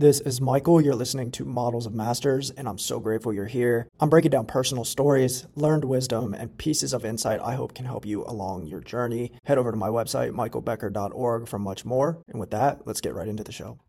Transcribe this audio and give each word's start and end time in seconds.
This 0.00 0.20
is 0.20 0.40
Michael. 0.40 0.80
You're 0.80 0.94
listening 0.94 1.32
to 1.32 1.44
Models 1.44 1.84
of 1.84 1.92
Masters, 1.92 2.50
and 2.52 2.68
I'm 2.68 2.78
so 2.78 3.00
grateful 3.00 3.32
you're 3.32 3.46
here. 3.46 3.88
I'm 3.98 4.08
breaking 4.08 4.30
down 4.30 4.46
personal 4.46 4.84
stories, 4.84 5.48
learned 5.56 5.84
wisdom, 5.84 6.34
and 6.34 6.56
pieces 6.56 6.92
of 6.92 7.04
insight 7.04 7.40
I 7.42 7.56
hope 7.56 7.74
can 7.74 7.84
help 7.84 8.06
you 8.06 8.22
along 8.24 8.66
your 8.66 8.78
journey. 8.78 9.32
Head 9.42 9.58
over 9.58 9.72
to 9.72 9.76
my 9.76 9.88
website, 9.88 10.30
michaelbecker.org, 10.30 11.48
for 11.48 11.58
much 11.58 11.84
more. 11.84 12.22
And 12.28 12.38
with 12.38 12.52
that, 12.52 12.86
let's 12.86 13.00
get 13.00 13.12
right 13.12 13.26
into 13.26 13.42
the 13.42 13.50
show. 13.50 13.80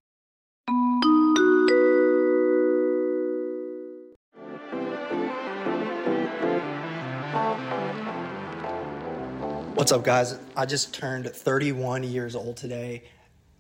What's 9.76 9.92
up, 9.92 10.04
guys? 10.04 10.40
I 10.58 10.66
just 10.66 10.92
turned 10.92 11.28
31 11.28 12.02
years 12.02 12.36
old 12.36 12.58
today. 12.58 13.04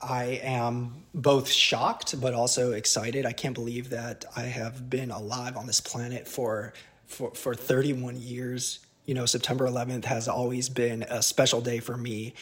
I 0.02 0.40
am 0.44 1.04
both 1.14 1.50
shocked 1.50 2.20
but 2.22 2.34
also 2.34 2.72
excited. 2.72 3.26
I 3.26 3.34
can't 3.34 3.56
believe 3.56 3.90
that 3.90 4.26
I 4.36 4.44
have 4.44 4.90
been 4.90 5.12
alive 5.12 5.57
on 5.57 5.68
this 5.68 5.82
planet 5.82 6.28
for 6.28 6.74
for 7.06 7.32
for 7.32 7.54
31 7.54 8.20
years. 8.20 8.80
You 9.06 9.16
know, 9.16 9.26
September 9.26 9.68
11th 9.68 10.06
has 10.06 10.28
always 10.28 10.70
been 10.70 11.04
a 11.04 11.21
special 11.24 11.62
day 11.62 11.80
for 11.80 11.98
me, 11.98 12.36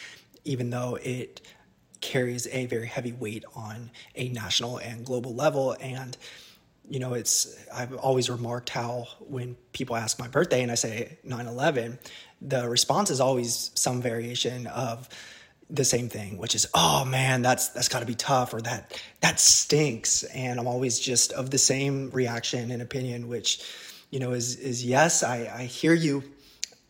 even 0.44 0.70
though 0.70 0.98
it 1.02 1.40
carries 2.00 2.46
a 2.48 2.66
very 2.66 2.86
heavy 2.86 3.12
weight 3.12 3.44
on 3.56 3.90
a 4.14 4.28
national 4.28 4.78
and 4.78 5.04
global 5.04 5.34
level. 5.34 5.76
And 5.80 6.16
you 6.88 7.00
know, 7.00 7.14
it's 7.14 7.56
I've 7.74 7.94
always 7.96 8.30
remarked 8.30 8.70
how 8.70 9.08
when 9.20 9.56
people 9.72 9.96
ask 9.96 10.18
my 10.18 10.28
birthday 10.28 10.62
and 10.62 10.70
I 10.70 10.74
say 10.74 11.18
9/11, 11.26 11.98
the 12.40 12.68
response 12.68 13.10
is 13.10 13.20
always 13.20 13.72
some 13.74 14.00
variation 14.00 14.66
of 14.68 15.08
the 15.70 15.84
same 15.84 16.08
thing, 16.08 16.38
which 16.38 16.54
is, 16.54 16.66
oh 16.74 17.04
man, 17.04 17.42
that's 17.42 17.68
that's 17.68 17.88
got 17.88 18.00
to 18.00 18.06
be 18.06 18.14
tough, 18.14 18.54
or 18.54 18.60
that 18.62 19.00
that 19.20 19.38
stinks. 19.38 20.22
And 20.24 20.58
I'm 20.58 20.66
always 20.66 20.98
just 20.98 21.32
of 21.32 21.50
the 21.50 21.58
same 21.58 22.10
reaction 22.10 22.70
and 22.70 22.80
opinion, 22.80 23.28
which, 23.28 23.62
you 24.10 24.18
know, 24.18 24.32
is 24.32 24.56
is 24.56 24.84
yes, 24.84 25.22
I, 25.22 25.50
I 25.54 25.62
hear 25.64 25.92
you, 25.92 26.22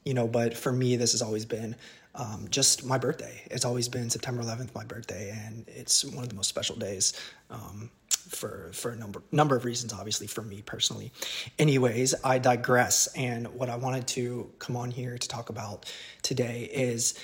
you 0.05 0.15
know, 0.15 0.29
but 0.29 0.57
for 0.57 0.73
me, 0.73 0.97
this 0.97 1.12
has 1.12 1.23
always 1.23 1.45
been 1.45 1.75
um, 2.15 2.47
just 2.51 2.85
my 2.85 2.98
birthday. 2.98 3.43
It's 3.51 3.65
always 3.65 3.89
been 3.89 4.11
September 4.11 4.43
11th, 4.43 4.75
my 4.75 4.85
birthday, 4.85 5.31
and 5.47 5.65
it's 5.69 6.05
one 6.05 6.23
of 6.23 6.29
the 6.29 6.37
most 6.37 6.48
special 6.48 6.77
days. 6.77 7.15
Um, 7.51 7.91
for 8.29 8.70
for 8.75 8.91
a 8.91 8.97
number 8.97 9.23
number 9.33 9.57
of 9.57 9.65
reasons 9.65 9.91
obviously 9.91 10.27
for 10.27 10.42
me 10.42 10.61
personally 10.61 11.11
anyways 11.59 12.15
i 12.25 12.39
digress 12.39 13.09
and 13.17 13.48
what 13.48 13.70
i 13.70 13.77
wanted 13.77 14.07
to 14.07 14.51
come 14.59 14.77
on 14.77 14.91
here 14.91 15.17
to 15.17 15.27
talk 15.29 15.48
about 15.48 15.91
today 16.20 16.69
is 16.70 17.19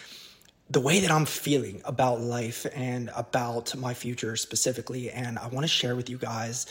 the 0.71 0.81
way 0.81 1.01
that 1.01 1.11
I'm 1.11 1.27
feeling 1.27 1.83
about 1.85 2.21
life 2.21 2.67
and 2.75 3.11
about 3.15 3.77
my 3.77 3.93
future 3.93 4.35
specifically. 4.37 5.11
And 5.11 5.39
I 5.39 5.49
want 5.49 5.65
to 5.65 5.69
share 5.69 5.95
with 5.95 6.09
you 6.09 6.17
guys 6.17 6.67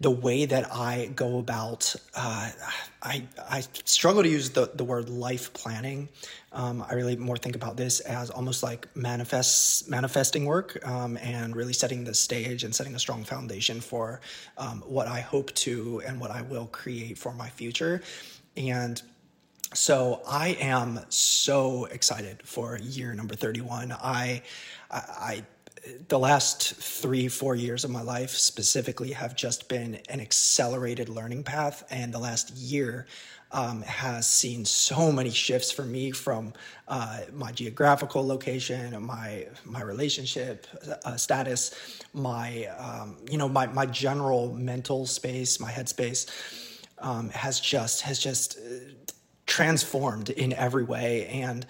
the 0.00 0.10
way 0.10 0.44
that 0.44 0.72
I 0.72 1.10
go 1.14 1.38
about. 1.38 1.96
Uh, 2.14 2.50
I 3.02 3.24
I 3.50 3.60
struggle 3.84 4.22
to 4.22 4.28
use 4.28 4.50
the 4.50 4.70
the 4.74 4.84
word 4.84 5.08
life 5.08 5.52
planning. 5.54 6.08
Um, 6.52 6.84
I 6.88 6.94
really 6.94 7.16
more 7.16 7.36
think 7.36 7.56
about 7.56 7.76
this 7.76 8.00
as 8.00 8.30
almost 8.30 8.62
like 8.62 8.94
manifest 8.94 9.88
manifesting 9.88 10.44
work 10.44 10.86
um, 10.86 11.16
and 11.16 11.56
really 11.56 11.72
setting 11.72 12.04
the 12.04 12.14
stage 12.14 12.64
and 12.64 12.74
setting 12.74 12.94
a 12.94 12.98
strong 12.98 13.24
foundation 13.24 13.80
for 13.80 14.20
um, 14.58 14.82
what 14.86 15.08
I 15.08 15.20
hope 15.20 15.52
to 15.54 16.02
and 16.06 16.20
what 16.20 16.30
I 16.30 16.42
will 16.42 16.66
create 16.66 17.16
for 17.18 17.32
my 17.32 17.48
future. 17.48 18.02
And 18.56 19.00
so 19.74 20.22
I 20.26 20.56
am 20.60 21.00
so 21.10 21.84
excited 21.86 22.42
for 22.44 22.78
year 22.78 23.12
number 23.14 23.34
31. 23.34 23.92
I, 23.92 24.42
I, 24.90 25.44
the 26.08 26.18
last 26.18 26.74
three, 26.74 27.28
four 27.28 27.54
years 27.54 27.84
of 27.84 27.90
my 27.90 28.02
life 28.02 28.30
specifically 28.30 29.12
have 29.12 29.36
just 29.36 29.68
been 29.68 30.00
an 30.08 30.20
accelerated 30.20 31.08
learning 31.08 31.44
path. 31.44 31.84
And 31.90 32.12
the 32.12 32.18
last 32.18 32.56
year 32.56 33.06
um, 33.52 33.82
has 33.82 34.26
seen 34.26 34.64
so 34.64 35.10
many 35.12 35.30
shifts 35.30 35.70
for 35.70 35.84
me 35.84 36.10
from 36.10 36.52
uh, 36.86 37.20
my 37.32 37.52
geographical 37.52 38.26
location, 38.26 39.00
my 39.02 39.46
my 39.64 39.82
relationship 39.82 40.66
uh, 41.04 41.16
status, 41.16 42.02
my 42.12 42.66
um, 42.78 43.16
you 43.30 43.38
know 43.38 43.48
my 43.48 43.66
my 43.66 43.86
general 43.86 44.52
mental 44.52 45.06
space, 45.06 45.60
my 45.60 45.70
headspace 45.70 46.26
um, 46.98 47.30
has 47.30 47.58
just 47.58 48.02
has 48.02 48.18
just 48.18 48.58
uh, 48.58 49.12
transformed 49.48 50.30
in 50.30 50.52
every 50.52 50.84
way. 50.84 51.26
And 51.26 51.66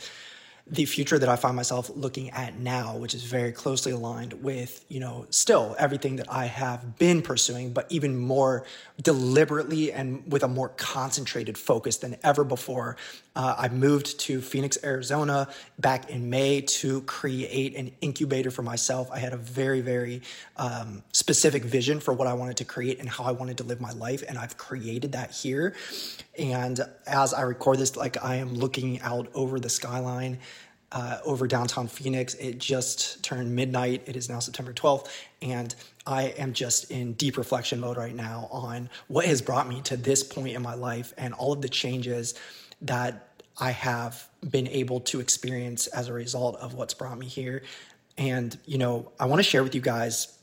the 0.70 0.84
future 0.84 1.18
that 1.18 1.28
I 1.28 1.36
find 1.36 1.56
myself 1.56 1.90
looking 1.94 2.30
at 2.30 2.58
now, 2.58 2.96
which 2.96 3.14
is 3.14 3.22
very 3.22 3.52
closely 3.52 3.92
aligned 3.92 4.34
with, 4.34 4.84
you 4.88 5.00
know, 5.00 5.26
still 5.30 5.74
everything 5.78 6.16
that 6.16 6.30
I 6.30 6.46
have 6.46 6.98
been 6.98 7.22
pursuing, 7.22 7.72
but 7.72 7.86
even 7.90 8.16
more 8.16 8.64
deliberately 9.00 9.92
and 9.92 10.30
with 10.30 10.42
a 10.42 10.48
more 10.48 10.68
concentrated 10.70 11.56
focus 11.56 11.96
than 11.98 12.16
ever 12.22 12.44
before. 12.44 12.96
Uh, 13.34 13.54
I 13.56 13.68
moved 13.68 14.18
to 14.20 14.40
Phoenix, 14.40 14.76
Arizona 14.82 15.48
back 15.78 16.10
in 16.10 16.28
May 16.28 16.60
to 16.60 17.02
create 17.02 17.76
an 17.76 17.92
incubator 18.00 18.50
for 18.50 18.62
myself. 18.62 19.10
I 19.12 19.20
had 19.20 19.32
a 19.32 19.36
very, 19.36 19.80
very 19.80 20.22
um, 20.56 21.02
specific 21.12 21.64
vision 21.64 22.00
for 22.00 22.12
what 22.12 22.26
I 22.26 22.34
wanted 22.34 22.56
to 22.58 22.64
create 22.64 22.98
and 22.98 23.08
how 23.08 23.24
I 23.24 23.30
wanted 23.30 23.58
to 23.58 23.64
live 23.64 23.80
my 23.80 23.92
life, 23.92 24.24
and 24.28 24.36
I've 24.36 24.58
created 24.58 25.12
that 25.12 25.30
here. 25.30 25.74
And 26.36 26.80
as 27.06 27.32
I 27.32 27.42
record 27.42 27.78
this, 27.78 27.96
like 27.96 28.22
I 28.22 28.36
am 28.36 28.54
looking 28.54 29.00
out 29.00 29.28
over 29.34 29.60
the 29.60 29.68
skyline 29.68 30.38
uh, 30.92 31.18
over 31.24 31.46
downtown 31.46 31.86
Phoenix. 31.88 32.34
It 32.34 32.58
just 32.58 33.22
turned 33.22 33.54
midnight. 33.54 34.02
It 34.06 34.16
is 34.16 34.28
now 34.28 34.38
September 34.38 34.72
12th. 34.72 35.08
And 35.42 35.74
I 36.06 36.34
am 36.38 36.52
just 36.52 36.90
in 36.90 37.12
deep 37.14 37.36
reflection 37.36 37.80
mode 37.80 37.96
right 37.96 38.14
now 38.14 38.48
on 38.50 38.88
what 39.08 39.26
has 39.26 39.42
brought 39.42 39.68
me 39.68 39.82
to 39.82 39.96
this 39.96 40.22
point 40.22 40.54
in 40.54 40.62
my 40.62 40.74
life 40.74 41.12
and 41.18 41.34
all 41.34 41.52
of 41.52 41.60
the 41.60 41.68
changes 41.68 42.34
that 42.82 43.28
I 43.60 43.72
have 43.72 44.26
been 44.48 44.68
able 44.68 45.00
to 45.00 45.20
experience 45.20 45.88
as 45.88 46.08
a 46.08 46.12
result 46.12 46.56
of 46.56 46.74
what's 46.74 46.94
brought 46.94 47.18
me 47.18 47.26
here. 47.26 47.62
And, 48.16 48.56
you 48.66 48.78
know, 48.78 49.12
I 49.20 49.26
want 49.26 49.40
to 49.40 49.42
share 49.42 49.62
with 49.62 49.74
you 49.74 49.80
guys 49.80 50.38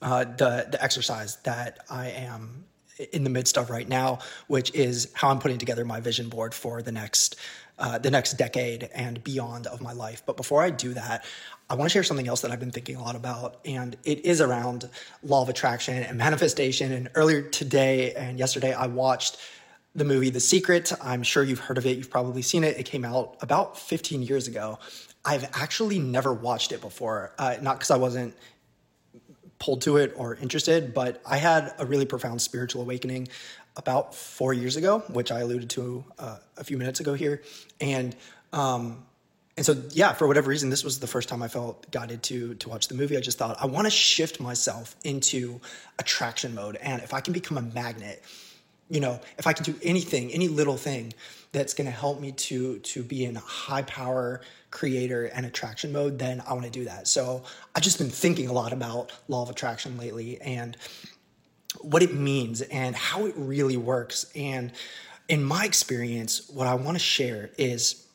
uh, 0.00 0.24
the, 0.24 0.68
the 0.70 0.82
exercise 0.82 1.36
that 1.42 1.84
I 1.90 2.08
am 2.10 2.64
in 3.12 3.24
the 3.24 3.30
midst 3.30 3.56
of 3.56 3.70
right 3.70 3.88
now, 3.88 4.18
which 4.46 4.74
is 4.74 5.10
how 5.14 5.30
I'm 5.30 5.38
putting 5.38 5.58
together 5.58 5.84
my 5.84 6.00
vision 6.00 6.28
board 6.28 6.54
for 6.54 6.82
the 6.82 6.92
next 6.92 7.36
uh, 7.80 7.98
the 7.98 8.10
next 8.10 8.34
decade 8.34 8.88
and 8.94 9.24
beyond 9.24 9.66
of 9.66 9.80
my 9.80 9.92
life. 9.92 10.22
But 10.24 10.36
before 10.36 10.62
I 10.62 10.70
do 10.70 10.94
that, 10.94 11.24
I 11.68 11.74
want 11.74 11.90
to 11.90 11.92
share 11.92 12.02
something 12.02 12.28
else 12.28 12.42
that 12.42 12.50
I've 12.50 12.60
been 12.60 12.70
thinking 12.70 12.96
a 12.96 13.02
lot 13.02 13.16
about, 13.16 13.60
and 13.64 13.96
it 14.04 14.24
is 14.24 14.40
around 14.40 14.88
law 15.22 15.42
of 15.42 15.48
attraction 15.48 16.02
and 16.02 16.18
manifestation. 16.18 16.92
And 16.92 17.10
earlier 17.14 17.42
today 17.42 18.12
and 18.14 18.38
yesterday, 18.38 18.74
I 18.74 18.86
watched 18.86 19.38
the 19.94 20.04
movie 20.04 20.30
The 20.30 20.40
Secret. 20.40 20.92
I'm 21.02 21.22
sure 21.22 21.42
you've 21.42 21.60
heard 21.60 21.78
of 21.78 21.86
it. 21.86 21.96
You've 21.96 22.10
probably 22.10 22.42
seen 22.42 22.64
it. 22.64 22.78
It 22.78 22.84
came 22.84 23.04
out 23.04 23.36
about 23.40 23.78
15 23.78 24.22
years 24.22 24.46
ago. 24.46 24.78
I've 25.24 25.44
actually 25.54 25.98
never 25.98 26.32
watched 26.32 26.72
it 26.72 26.80
before, 26.80 27.32
uh, 27.38 27.56
not 27.60 27.78
because 27.78 27.90
I 27.90 27.96
wasn't 27.96 28.34
pulled 29.58 29.82
to 29.82 29.98
it 29.98 30.12
or 30.16 30.36
interested, 30.36 30.94
but 30.94 31.20
I 31.24 31.36
had 31.36 31.74
a 31.78 31.84
really 31.84 32.06
profound 32.06 32.40
spiritual 32.42 32.82
awakening 32.82 33.28
about 33.76 34.14
four 34.14 34.52
years 34.52 34.76
ago, 34.76 35.00
which 35.08 35.32
I 35.32 35.40
alluded 35.40 35.70
to 35.70 36.04
uh, 36.18 36.38
a 36.56 36.64
few 36.64 36.76
minutes 36.76 37.00
ago 37.00 37.14
here, 37.14 37.42
and 37.80 38.14
um, 38.52 39.04
and 39.56 39.66
so 39.66 39.74
yeah, 39.90 40.12
for 40.12 40.26
whatever 40.26 40.48
reason, 40.48 40.70
this 40.70 40.84
was 40.84 41.00
the 41.00 41.06
first 41.06 41.28
time 41.28 41.42
I 41.42 41.48
felt 41.48 41.90
guided 41.90 42.22
to 42.24 42.54
to 42.54 42.68
watch 42.68 42.88
the 42.88 42.94
movie. 42.94 43.16
I 43.16 43.20
just 43.20 43.38
thought 43.38 43.56
I 43.60 43.66
want 43.66 43.86
to 43.86 43.90
shift 43.90 44.40
myself 44.40 44.96
into 45.04 45.60
attraction 45.98 46.54
mode, 46.54 46.76
and 46.76 47.02
if 47.02 47.14
I 47.14 47.20
can 47.20 47.32
become 47.32 47.58
a 47.58 47.62
magnet, 47.62 48.22
you 48.88 49.00
know, 49.00 49.20
if 49.38 49.46
I 49.46 49.52
can 49.52 49.64
do 49.64 49.74
anything, 49.82 50.32
any 50.32 50.48
little 50.48 50.76
thing 50.76 51.14
that's 51.52 51.74
going 51.74 51.86
to 51.86 51.92
help 51.92 52.20
me 52.20 52.32
to 52.32 52.78
to 52.78 53.02
be 53.02 53.24
in 53.24 53.34
high 53.36 53.82
power 53.82 54.40
creator 54.70 55.26
and 55.26 55.46
attraction 55.46 55.92
mode, 55.92 56.18
then 56.18 56.42
I 56.46 56.52
want 56.52 56.64
to 56.64 56.70
do 56.70 56.84
that. 56.84 57.08
So 57.08 57.42
I've 57.74 57.82
just 57.82 57.98
been 57.98 58.10
thinking 58.10 58.48
a 58.48 58.52
lot 58.52 58.72
about 58.72 59.12
law 59.28 59.42
of 59.42 59.50
attraction 59.50 59.96
lately 59.98 60.40
and 60.40 60.76
what 61.80 62.02
it 62.02 62.14
means 62.14 62.60
and 62.62 62.94
how 62.96 63.26
it 63.26 63.34
really 63.36 63.76
works. 63.76 64.26
And 64.34 64.72
in 65.28 65.42
my 65.42 65.64
experience, 65.64 66.48
what 66.48 66.66
I 66.66 66.74
want 66.74 66.96
to 66.96 67.02
share 67.02 67.50
is 67.56 68.06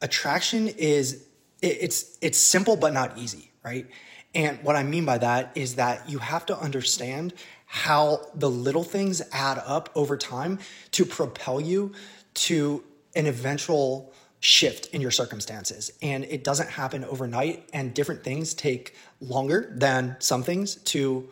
attraction 0.00 0.68
is 0.68 1.26
it's 1.60 2.18
it's 2.20 2.38
simple 2.38 2.76
but 2.76 2.92
not 2.92 3.18
easy, 3.18 3.50
right? 3.64 3.86
And 4.34 4.62
what 4.62 4.76
I 4.76 4.82
mean 4.82 5.04
by 5.04 5.18
that 5.18 5.52
is 5.54 5.76
that 5.76 6.08
you 6.08 6.18
have 6.18 6.44
to 6.46 6.58
understand 6.58 7.34
how 7.66 8.20
the 8.34 8.50
little 8.50 8.84
things 8.84 9.22
add 9.32 9.62
up 9.64 9.90
over 9.94 10.16
time 10.16 10.58
to 10.92 11.04
propel 11.04 11.60
you 11.60 11.92
to 12.34 12.84
an 13.16 13.26
eventual 13.26 14.12
shift 14.40 14.86
in 14.88 15.00
your 15.00 15.10
circumstances. 15.10 15.90
And 16.02 16.24
it 16.24 16.44
doesn't 16.44 16.68
happen 16.68 17.04
overnight, 17.04 17.68
and 17.72 17.94
different 17.94 18.22
things 18.22 18.52
take 18.52 18.94
longer 19.20 19.72
than 19.74 20.16
some 20.18 20.42
things 20.42 20.76
to 20.76 21.28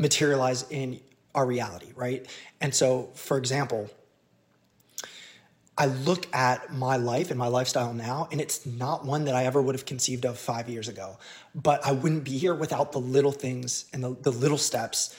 materialize 0.00 0.64
in 0.70 1.00
our 1.34 1.46
reality, 1.46 1.92
right? 1.94 2.26
And 2.60 2.74
so, 2.74 3.10
for 3.14 3.38
example, 3.38 3.90
I 5.78 5.86
look 5.86 6.26
at 6.34 6.72
my 6.74 6.96
life 6.96 7.30
and 7.30 7.38
my 7.38 7.46
lifestyle 7.46 7.94
now, 7.94 8.28
and 8.30 8.40
it's 8.40 8.66
not 8.66 9.04
one 9.06 9.24
that 9.24 9.34
I 9.34 9.44
ever 9.44 9.62
would 9.62 9.74
have 9.74 9.86
conceived 9.86 10.26
of 10.26 10.38
five 10.38 10.68
years 10.68 10.88
ago. 10.88 11.18
But 11.54 11.86
I 11.86 11.92
wouldn't 11.92 12.24
be 12.24 12.36
here 12.36 12.54
without 12.54 12.92
the 12.92 13.00
little 13.00 13.32
things 13.32 13.86
and 13.92 14.02
the, 14.02 14.14
the 14.20 14.30
little 14.30 14.58
steps, 14.58 15.16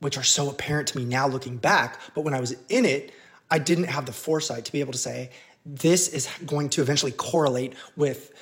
which 0.00 0.18
are 0.18 0.22
so 0.22 0.50
apparent 0.50 0.88
to 0.88 0.98
me 0.98 1.04
now 1.04 1.26
looking 1.26 1.56
back. 1.56 2.00
But 2.14 2.22
when 2.22 2.34
I 2.34 2.40
was 2.40 2.54
in 2.68 2.84
it, 2.84 3.12
I 3.50 3.58
didn't 3.58 3.84
have 3.84 4.04
the 4.04 4.12
foresight 4.12 4.64
to 4.66 4.72
be 4.72 4.80
able 4.80 4.92
to 4.92 4.98
say, 4.98 5.30
this 5.64 6.08
is 6.08 6.28
going 6.44 6.68
to 6.70 6.82
eventually 6.82 7.12
correlate 7.12 7.74
with 7.96 8.32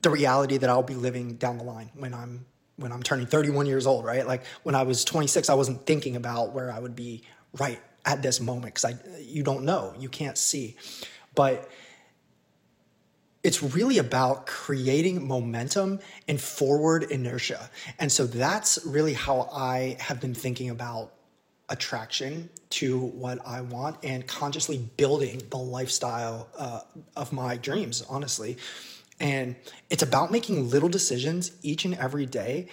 the 0.00 0.10
reality 0.10 0.56
that 0.56 0.68
I'll 0.68 0.82
be 0.82 0.94
living 0.94 1.36
down 1.36 1.58
the 1.58 1.64
line 1.64 1.90
when 1.94 2.12
I'm 2.12 2.44
when 2.76 2.92
I'm 2.92 3.02
turning 3.02 3.26
31 3.26 3.66
years 3.66 3.86
old, 3.86 4.04
right? 4.04 4.26
Like 4.26 4.44
when 4.62 4.74
I 4.74 4.82
was 4.82 5.04
26, 5.04 5.48
I 5.48 5.54
wasn't 5.54 5.86
thinking 5.86 6.16
about 6.16 6.52
where 6.52 6.72
I 6.72 6.78
would 6.78 6.96
be 6.96 7.22
right 7.58 7.80
at 8.04 8.22
this 8.22 8.40
moment 8.40 8.74
because 8.74 8.84
I 8.84 8.96
you 9.20 9.42
don't 9.42 9.64
know, 9.64 9.94
you 9.98 10.08
can't 10.08 10.38
see. 10.38 10.76
But 11.34 11.68
it's 13.42 13.62
really 13.62 13.98
about 13.98 14.46
creating 14.46 15.26
momentum 15.26 15.98
and 16.28 16.40
forward 16.40 17.04
inertia. 17.04 17.70
And 17.98 18.10
so 18.10 18.26
that's 18.26 18.78
really 18.86 19.14
how 19.14 19.48
I 19.52 19.96
have 19.98 20.20
been 20.20 20.34
thinking 20.34 20.70
about 20.70 21.12
attraction 21.68 22.50
to 22.70 22.98
what 22.98 23.44
I 23.46 23.62
want 23.62 23.96
and 24.04 24.26
consciously 24.26 24.78
building 24.96 25.42
the 25.50 25.56
lifestyle 25.56 26.48
uh, 26.56 26.80
of 27.16 27.32
my 27.32 27.56
dreams, 27.56 28.04
honestly. 28.08 28.58
And 29.22 29.54
it's 29.88 30.02
about 30.02 30.32
making 30.32 30.68
little 30.68 30.88
decisions 30.88 31.52
each 31.62 31.84
and 31.84 31.94
every 31.94 32.26
day 32.26 32.66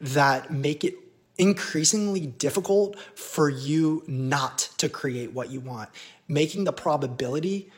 that 0.00 0.52
make 0.52 0.84
it 0.84 0.94
increasingly 1.36 2.26
difficult 2.26 2.96
for 3.16 3.50
you 3.50 4.04
not 4.06 4.70
to 4.78 4.88
create 4.88 5.32
what 5.32 5.50
you 5.50 5.58
want, 5.58 5.90
making 6.28 6.62
the 6.62 6.72
probability 6.72 7.70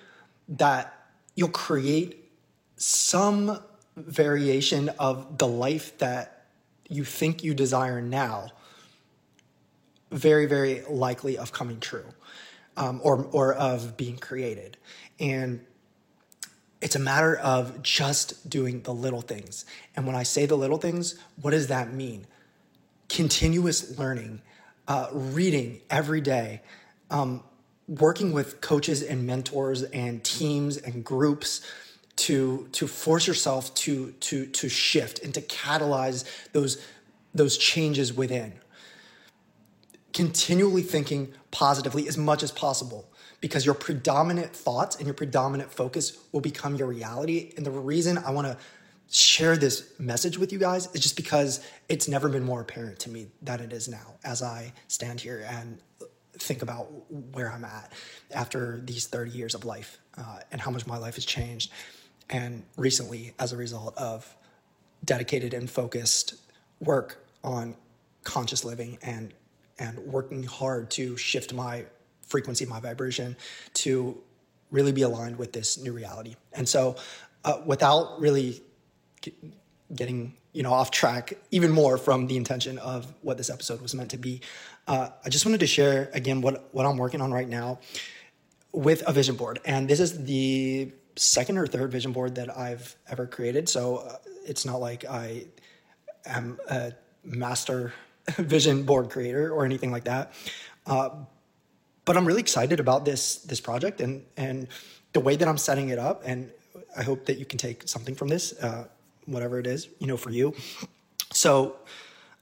that 0.46 0.94
you'll 1.34 1.48
create 1.48 2.30
some 2.76 3.58
variation 3.96 4.90
of 4.98 5.38
the 5.38 5.48
life 5.48 5.96
that 5.98 6.44
you 6.88 7.04
think 7.04 7.42
you 7.42 7.54
desire 7.54 8.00
now 8.00 8.52
very 10.10 10.46
very 10.46 10.82
likely 10.88 11.36
of 11.36 11.52
coming 11.52 11.80
true 11.80 12.06
um, 12.76 13.00
or 13.02 13.24
or 13.32 13.52
of 13.54 13.96
being 13.96 14.16
created. 14.16 14.76
And 15.20 15.66
it's 16.80 16.96
a 16.96 17.00
matter 17.00 17.36
of 17.36 17.82
just 17.82 18.48
doing 18.48 18.82
the 18.82 18.94
little 18.94 19.20
things. 19.20 19.64
And 19.96 20.06
when 20.06 20.16
i 20.16 20.22
say 20.22 20.46
the 20.46 20.56
little 20.56 20.78
things 20.78 21.18
what 21.40 21.50
does 21.52 21.68
that 21.68 21.92
mean? 21.92 22.26
Continuous 23.08 23.98
learning, 23.98 24.42
uh, 24.86 25.08
reading 25.12 25.80
every 25.88 26.20
day, 26.20 26.60
um, 27.10 27.42
working 27.88 28.32
with 28.32 28.60
coaches 28.60 29.02
and 29.02 29.26
mentors 29.26 29.82
and 29.82 30.22
teams 30.22 30.76
and 30.76 31.04
groups 31.04 31.62
to 32.16 32.68
to 32.72 32.86
force 32.86 33.26
yourself 33.26 33.74
to 33.74 34.12
to 34.20 34.46
to 34.46 34.68
shift 34.68 35.22
and 35.22 35.32
to 35.34 35.40
catalyze 35.40 36.24
those 36.52 36.84
those 37.34 37.56
changes 37.56 38.12
within. 38.12 38.52
Continually 40.12 40.82
thinking 40.82 41.32
positively 41.50 42.08
as 42.08 42.18
much 42.18 42.42
as 42.42 42.50
possible 42.50 43.07
because 43.40 43.64
your 43.64 43.74
predominant 43.74 44.54
thoughts 44.54 44.96
and 44.96 45.06
your 45.06 45.14
predominant 45.14 45.72
focus 45.72 46.18
will 46.32 46.40
become 46.40 46.76
your 46.76 46.88
reality. 46.88 47.52
And 47.56 47.64
the 47.64 47.70
reason 47.70 48.18
I 48.18 48.30
want 48.30 48.46
to 48.46 48.56
share 49.10 49.56
this 49.56 49.92
message 49.98 50.38
with 50.38 50.52
you 50.52 50.58
guys 50.58 50.86
is 50.94 51.00
just 51.00 51.16
because 51.16 51.64
it's 51.88 52.08
never 52.08 52.28
been 52.28 52.44
more 52.44 52.60
apparent 52.60 52.98
to 53.00 53.10
me 53.10 53.28
than 53.40 53.60
it 53.60 53.72
is 53.72 53.88
now 53.88 54.14
as 54.24 54.42
I 54.42 54.72
stand 54.88 55.20
here 55.20 55.46
and 55.48 55.78
think 56.34 56.62
about 56.62 56.88
where 57.32 57.50
I'm 57.50 57.64
at 57.64 57.92
after 58.32 58.80
these 58.84 59.06
30 59.06 59.30
years 59.30 59.54
of 59.54 59.64
life 59.64 59.98
uh, 60.16 60.40
and 60.52 60.60
how 60.60 60.70
much 60.70 60.86
my 60.86 60.98
life 60.98 61.14
has 61.14 61.24
changed. 61.24 61.72
And 62.30 62.64
recently, 62.76 63.32
as 63.38 63.52
a 63.52 63.56
result 63.56 63.96
of 63.96 64.36
dedicated 65.04 65.54
and 65.54 65.70
focused 65.70 66.34
work 66.80 67.24
on 67.42 67.74
conscious 68.24 68.64
living 68.64 68.98
and 69.02 69.32
and 69.78 69.96
working 70.00 70.42
hard 70.42 70.90
to 70.90 71.16
shift 71.16 71.54
my 71.54 71.84
frequency, 72.28 72.64
of 72.64 72.70
my 72.70 72.80
vibration 72.80 73.36
to 73.74 74.16
really 74.70 74.92
be 74.92 75.02
aligned 75.02 75.36
with 75.36 75.52
this 75.52 75.78
new 75.78 75.92
reality. 75.92 76.36
And 76.52 76.68
so, 76.68 76.96
uh, 77.44 77.60
without 77.66 78.20
really 78.20 78.62
getting 79.94 80.34
you 80.52 80.62
know 80.62 80.72
off 80.72 80.90
track 80.90 81.34
even 81.50 81.70
more 81.70 81.98
from 81.98 82.26
the 82.26 82.36
intention 82.36 82.78
of 82.78 83.12
what 83.22 83.36
this 83.36 83.50
episode 83.50 83.80
was 83.80 83.94
meant 83.94 84.10
to 84.10 84.16
be 84.16 84.40
uh, 84.86 85.08
i 85.24 85.28
just 85.28 85.44
wanted 85.44 85.60
to 85.60 85.66
share 85.66 86.08
again 86.14 86.40
what 86.40 86.68
what 86.72 86.86
i'm 86.86 86.96
working 86.96 87.20
on 87.20 87.32
right 87.32 87.48
now 87.48 87.78
with 88.72 89.02
a 89.06 89.12
vision 89.12 89.36
board. 89.36 89.60
And 89.64 89.88
this 89.88 90.00
is 90.00 90.24
the 90.24 90.92
second 91.16 91.58
or 91.58 91.66
third 91.66 91.90
vision 91.90 92.12
board 92.12 92.36
that 92.36 92.56
i've 92.56 92.94
ever 93.08 93.26
created. 93.26 93.68
So 93.68 93.96
uh, 93.96 94.16
it's 94.46 94.64
not 94.64 94.80
like 94.80 95.04
i 95.04 95.46
am 96.26 96.58
a 96.68 96.92
master 97.24 97.92
vision 98.36 98.84
board 98.84 99.10
creator 99.10 99.52
or 99.52 99.64
anything 99.64 99.90
like 99.90 100.04
that. 100.04 100.32
Uh, 100.86 101.10
but 102.08 102.16
i'm 102.16 102.26
really 102.30 102.44
excited 102.48 102.78
about 102.80 103.04
this 103.10 103.22
this 103.50 103.60
project 103.68 104.00
and 104.04 104.14
and 104.36 104.68
the 105.16 105.22
way 105.26 105.34
that 105.40 105.48
i'm 105.50 105.60
setting 105.68 105.88
it 105.94 105.98
up 106.08 106.22
and 106.30 106.50
i 107.00 107.02
hope 107.10 107.20
that 107.28 107.36
you 107.40 107.46
can 107.52 107.58
take 107.66 107.78
something 107.94 108.14
from 108.20 108.28
this 108.34 108.44
uh, 108.68 108.84
whatever 109.28 109.58
it 109.58 109.66
is, 109.66 109.88
you 109.98 110.06
know, 110.06 110.16
for 110.16 110.30
you. 110.30 110.54
So 111.32 111.76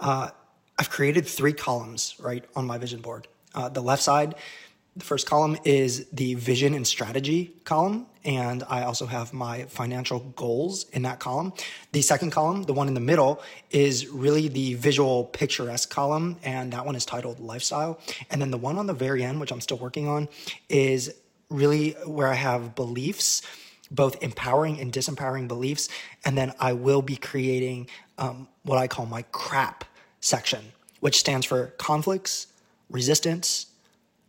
uh, 0.01 0.31
I've 0.79 0.91
created 0.91 1.27
three 1.27 1.53
columns, 1.53 2.15
right, 2.19 2.45
on 2.55 2.67
my 2.67 2.79
vision 2.79 3.01
board. 3.01 3.29
Uh, 3.55 3.69
the 3.69 3.83
left 3.83 4.03
side, 4.03 4.37
the 4.97 5.05
first 5.05 5.27
column 5.27 5.59
is 5.65 6.07
the 6.13 6.35
vision 6.35 6.73
and 6.73 6.87
strategy 6.87 7.53
column, 7.65 8.07
and 8.25 8.65
I 8.69 8.85
also 8.85 9.05
have 9.05 9.33
my 9.35 9.65
financial 9.65 10.21
goals 10.21 10.87
in 10.91 11.03
that 11.03 11.21
column. 11.21 11.53
The 11.93 12.01
second 12.01 12.31
column, 12.31 12.63
the 12.63 12.73
one 12.73 12.89
in 12.89 12.95
the 12.95 13.01
middle, 13.01 13.43
is 13.71 14.09
really 14.09 14.49
the 14.49 14.75
visual 14.75 15.25
picturesque 15.25 15.91
column, 15.91 16.39
and 16.43 16.73
that 16.73 16.87
one 16.87 16.97
is 16.97 17.05
titled 17.05 17.41
lifestyle. 17.41 18.01
And 18.31 18.41
then 18.41 18.51
the 18.51 18.57
one 18.57 18.79
on 18.79 18.87
the 18.87 18.95
very 18.95 19.23
end, 19.23 19.39
which 19.39 19.53
I'm 19.53 19.61
still 19.61 19.77
working 19.77 20.09
on, 20.09 20.29
is 20.71 21.15
really 21.51 21.91
where 22.07 22.29
I 22.29 22.35
have 22.35 22.75
beliefs 22.75 23.43
both 23.89 24.21
empowering 24.21 24.81
and 24.81 24.93
disempowering 24.93 25.47
beliefs. 25.47 25.89
And 26.25 26.37
then 26.37 26.53
I 26.59 26.73
will 26.73 27.03
be 27.03 27.17
creating 27.17 27.89
um, 28.19 28.49
what 28.65 28.79
I 28.79 28.89
call 28.89 29.07
my 29.07 29.23
crap 29.31 29.85
section, 30.21 30.73
which 30.99 31.19
stands 31.19 31.47
for 31.47 31.69
conflicts, 31.79 32.49
resistance, 32.91 33.67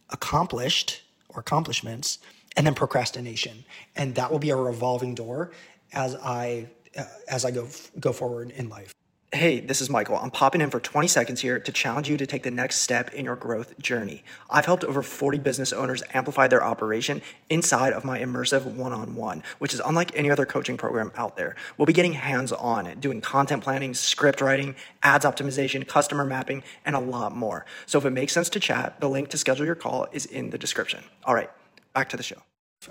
accomplished 0.09 1.01
or 1.30 1.39
accomplishments, 1.42 2.19
and 2.56 2.65
then 2.65 2.74
procrastination. 2.74 3.63
And 3.95 4.15
that 4.15 4.31
will 4.31 4.39
be 4.39 4.50
a 4.50 4.56
revolving 4.56 5.15
door 5.15 5.51
as 5.94 6.15
I 6.15 6.68
uh, 6.98 7.04
as 7.27 7.45
I 7.45 7.51
go 7.51 7.68
go 8.00 8.12
forward 8.12 8.51
in 8.51 8.69
life. 8.69 8.94
Hey, 9.33 9.59
this 9.59 9.81
is 9.81 9.89
Michael. 9.89 10.15
I'm 10.15 10.31
popping 10.31 10.62
in 10.62 10.69
for 10.69 10.79
20 10.79 11.06
seconds 11.09 11.41
here 11.41 11.59
to 11.59 11.71
challenge 11.74 12.09
you 12.09 12.15
to 12.15 12.25
take 12.25 12.44
the 12.44 12.50
next 12.50 12.77
step 12.77 13.13
in 13.13 13.25
your 13.25 13.35
growth 13.35 13.78
journey. 13.78 14.23
I've 14.49 14.66
helped 14.66 14.85
over 14.85 15.04
40 15.04 15.37
business 15.40 15.73
owners 15.73 16.02
amplify 16.13 16.47
their 16.47 16.63
operation 16.63 17.21
inside 17.49 17.92
of 17.92 18.06
my 18.06 18.19
immersive 18.19 18.63
one 18.63 18.94
on 18.94 19.16
one, 19.16 19.44
which 19.59 19.73
is 19.73 19.81
unlike 19.85 20.16
any 20.16 20.31
other 20.31 20.45
coaching 20.45 20.78
program 20.78 21.11
out 21.18 21.35
there. 21.35 21.57
We'll 21.78 21.87
be 21.87 21.92
getting 21.92 22.13
hands 22.13 22.54
on, 22.54 22.97
doing 23.02 23.19
content 23.19 23.66
planning, 23.66 23.94
script 23.94 24.40
writing, 24.40 24.78
ads 25.04 25.25
optimization, 25.25 25.85
customer 25.85 26.23
mapping, 26.23 26.63
and 26.85 26.95
a 26.95 26.99
lot 26.99 27.35
more. 27.35 27.66
So 27.85 27.97
if 27.97 28.06
it 28.06 28.11
makes 28.11 28.31
sense 28.31 28.47
to 28.52 28.61
chat, 28.61 29.02
the 29.02 29.09
link 29.09 29.28
to 29.31 29.37
schedule 29.37 29.66
your 29.66 29.75
call 29.75 30.07
is 30.13 30.25
in 30.25 30.52
the 30.52 30.57
description. 30.57 31.04
All 31.25 31.35
right, 31.35 31.49
back 31.94 32.07
to 32.09 32.18
the 32.18 32.23
show. 32.23 32.42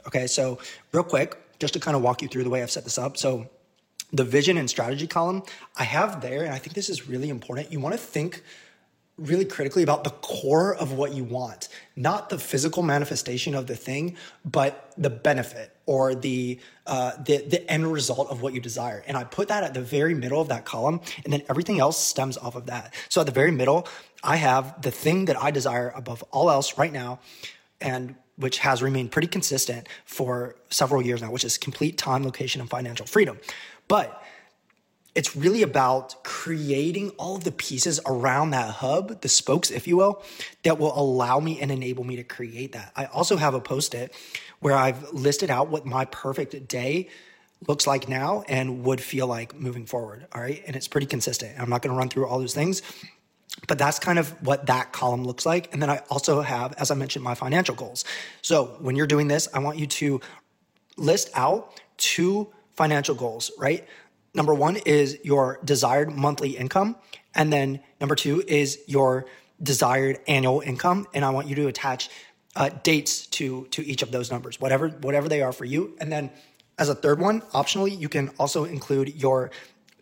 Okay, 0.07 0.27
so 0.27 0.59
real 0.93 1.03
quick, 1.03 1.39
just 1.59 1.73
to 1.73 1.81
kind 1.81 1.97
of 1.97 2.03
walk 2.03 2.21
you 2.21 2.29
through 2.29 2.45
the 2.45 2.51
way 2.51 2.63
I've 2.63 2.71
set 2.71 2.85
this 2.85 2.99
up. 2.99 3.17
So 3.17 3.49
the 4.13 4.25
vision 4.25 4.57
and 4.57 4.69
strategy 4.71 5.07
column 5.07 5.43
I 5.77 5.85
have 5.85 6.21
there, 6.21 6.45
and 6.45 6.55
I 6.55 6.59
think 6.59 6.75
this 6.75 6.89
is 6.89 7.09
really 7.09 7.29
important. 7.29 7.73
You 7.73 7.81
want 7.81 7.95
to 7.95 8.01
think 8.01 8.43
really 9.19 9.47
critically 9.47 9.83
about 9.83 10.05
the 10.05 10.11
core 10.11 10.75
of 10.75 10.93
what 10.93 11.15
you 11.15 11.25
want, 11.25 11.69
not 11.97 12.29
the 12.29 12.39
physical 12.39 12.83
manifestation 12.83 13.55
of 13.55 13.67
the 13.67 13.75
thing, 13.75 14.15
but 14.45 14.93
the 14.99 15.09
benefit 15.09 15.75
or 15.87 16.15
the 16.15 16.61
uh, 16.87 17.13
the 17.25 17.39
the 17.39 17.71
end 17.71 17.91
result 17.91 18.29
of 18.31 18.43
what 18.43 18.53
you 18.53 18.61
desire. 18.61 19.03
And 19.07 19.17
I 19.17 19.25
put 19.25 19.49
that 19.49 19.65
at 19.65 19.75
the 19.75 19.81
very 19.81 20.15
middle 20.15 20.41
of 20.41 20.49
that 20.49 20.65
column, 20.65 21.01
and 21.25 21.33
then 21.33 21.43
everything 21.49 21.81
else 21.81 21.99
stems 21.99 22.37
off 22.37 22.57
of 22.57 22.67
that. 22.67 22.95
So 23.09 23.21
at 23.21 23.27
the 23.27 23.33
very 23.33 23.51
middle, 23.51 23.89
I 24.23 24.37
have 24.37 24.83
the 24.83 24.91
thing 24.91 25.27
that 25.27 25.41
I 25.41 25.51
desire 25.51 25.93
above 25.97 26.23
all 26.31 26.51
else 26.51 26.77
right 26.77 26.93
now, 26.93 27.21
and 27.81 28.17
which 28.37 28.59
has 28.59 28.83
remained 28.83 29.11
pretty 29.13 29.29
consistent 29.29 29.89
for 30.05 30.57
several 30.69 31.01
years 31.01 31.23
now, 31.23 31.31
which 31.31 31.45
is 31.45 31.57
complete 31.57 31.97
time, 31.97 32.23
location, 32.23 32.61
and 32.61 32.69
financial 32.69 33.07
freedom. 33.07 33.39
But 33.89 34.23
it's 35.15 35.35
really 35.35 35.63
about 35.63 36.23
creating 36.25 37.11
all 37.19 37.37
of 37.37 37.45
the 37.45 37.53
pieces 37.53 38.01
around 38.05 38.51
that 38.51 38.69
hub, 38.69 39.23
the 39.23 39.29
spokes, 39.29 39.71
if 39.71 39.87
you 39.89 39.97
will, 39.97 40.23
that 40.63 40.79
will 40.79 40.99
allow 40.99 41.41
me 41.41 41.59
and 41.61 41.71
enable 41.71 42.05
me 42.05 42.17
to 42.17 42.25
create 42.25 42.73
that. 42.73 42.93
I 42.95 43.07
also 43.07 43.37
have 43.37 43.55
a 43.55 43.61
post 43.61 43.95
it 43.95 44.13
where 44.61 44.77
I've 44.77 45.13
listed 45.15 45.51
out 45.51 45.69
what 45.69 45.87
my 45.87 46.05
perfect 46.07 46.69
day 46.69 47.09
looks 47.67 47.87
like 47.87 48.11
now 48.11 48.43
and 48.47 48.85
would 48.85 49.01
feel 49.01 49.27
like 49.27 49.55
moving 49.55 49.87
forward. 49.87 50.27
All 50.35 50.43
right. 50.43 50.63
And 50.67 50.77
it's 50.77 50.89
pretty 50.89 51.07
consistent. 51.07 51.59
I'm 51.59 51.71
not 51.71 51.81
going 51.81 51.95
to 51.95 51.99
run 51.99 52.11
through 52.11 52.27
all 52.27 52.39
those 52.39 52.53
things, 52.55 52.83
But 53.69 53.79
that's 53.79 53.99
kind 53.99 54.19
of 54.19 54.31
what 54.47 54.67
that 54.67 54.93
column 54.93 55.25
looks 55.25 55.47
like. 55.47 55.73
And 55.73 55.81
then 55.81 55.89
I 55.91 56.03
also 56.11 56.43
have, 56.43 56.75
as 56.75 56.91
I 56.91 56.95
mentioned, 56.95 57.25
my 57.25 57.35
financial 57.35 57.75
goals. 57.75 58.05
So 58.43 58.77
when 58.81 58.97
you're 58.97 59.07
doing 59.07 59.29
this, 59.29 59.49
I 59.55 59.61
want 59.61 59.79
you 59.79 59.87
to 59.87 60.21
list 60.97 61.31
out 61.35 61.81
two 61.97 62.53
financial 62.77 63.15
goals, 63.15 63.51
right? 63.59 63.87
Number 64.35 64.55
one 64.55 64.77
is 64.77 65.19
your 65.25 65.59
desired 65.65 66.11
monthly 66.11 66.51
income. 66.51 66.97
And 67.35 67.53
then 67.53 67.81
number 68.01 68.15
two 68.15 68.43
is 68.47 68.79
your 68.87 69.27
desired 69.63 70.19
annual 70.29 70.61
income. 70.61 71.07
And 71.15 71.25
I 71.25 71.31
want 71.31 71.49
you 71.49 71.55
to 71.57 71.69
attach 71.69 72.11
uh, 72.55 72.71
dates 72.83 73.27
to, 73.27 73.67
to 73.71 73.85
each 73.87 74.03
of 74.03 74.11
those 74.11 74.31
numbers, 74.31 74.61
whatever, 74.61 74.89
whatever 74.89 75.29
they 75.29 75.43
are 75.43 75.53
for 75.53 75.65
you. 75.65 75.97
And 76.01 76.13
then 76.13 76.31
as 76.79 76.89
a 76.89 76.95
third 76.95 77.19
one, 77.21 77.41
optionally, 77.53 77.99
you 77.99 78.09
can 78.09 78.29
also 78.39 78.65
include 78.65 79.15
your 79.15 79.51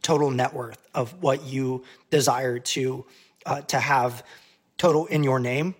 total 0.02 0.30
net 0.30 0.52
worth 0.52 0.84
of 0.94 1.22
what 1.22 1.44
you 1.44 1.84
desire 2.10 2.58
to, 2.58 3.06
uh, 3.46 3.60
to 3.62 3.78
have 3.78 4.24
total 4.78 5.06
in 5.06 5.22
your 5.22 5.38
name. 5.38 5.74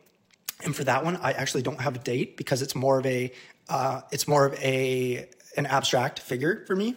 And 0.65 0.75
for 0.75 0.85
that 0.85 1.05
one, 1.05 1.17
I 1.17 1.33
actually 1.33 1.63
don't 1.63 1.81
have 1.81 1.97
a 1.97 1.99
date 1.99 2.37
because 2.37 2.63
it's 2.63 2.75
more 2.75 2.99
of 2.99 3.07
a, 3.07 3.33
uh, 3.69 4.03
it's 4.13 4.27
more 4.29 4.47
of 4.47 4.55
a, 4.61 5.29
an 5.57 5.67
abstract 5.67 6.19
figure 6.19 6.65
for 6.67 6.77
me. 6.77 6.97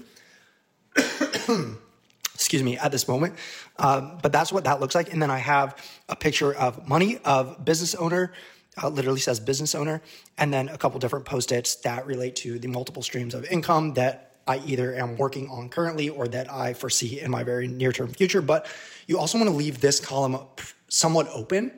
excuse 2.33 2.61
me, 2.61 2.77
at 2.77 2.91
this 2.91 3.07
moment. 3.07 3.33
Um, 3.77 4.19
but 4.21 4.31
that's 4.31 4.53
what 4.53 4.63
that 4.65 4.79
looks 4.79 4.93
like. 4.93 5.11
And 5.11 5.21
then 5.21 5.31
I 5.31 5.39
have 5.39 5.75
a 6.07 6.15
picture 6.15 6.53
of 6.53 6.87
money, 6.87 7.17
of 7.25 7.65
business 7.65 7.95
owner, 7.95 8.31
uh, 8.81 8.89
literally 8.89 9.19
says 9.19 9.39
business 9.39 9.73
owner, 9.73 10.01
and 10.37 10.53
then 10.53 10.69
a 10.69 10.77
couple 10.77 10.99
different 10.99 11.25
post 11.25 11.51
its 11.51 11.75
that 11.77 12.05
relate 12.05 12.35
to 12.37 12.59
the 12.59 12.67
multiple 12.67 13.01
streams 13.01 13.33
of 13.33 13.43
income 13.45 13.95
that 13.95 14.35
I 14.47 14.61
either 14.65 14.95
am 14.95 15.17
working 15.17 15.49
on 15.49 15.67
currently 15.69 16.09
or 16.09 16.27
that 16.27 16.51
I 16.51 16.73
foresee 16.73 17.19
in 17.19 17.31
my 17.31 17.43
very 17.43 17.67
near 17.67 17.91
term 17.91 18.09
future. 18.09 18.41
But 18.41 18.67
you 19.07 19.17
also 19.17 19.37
want 19.37 19.49
to 19.49 19.55
leave 19.55 19.81
this 19.81 19.99
column 19.99 20.37
somewhat 20.89 21.27
open. 21.33 21.71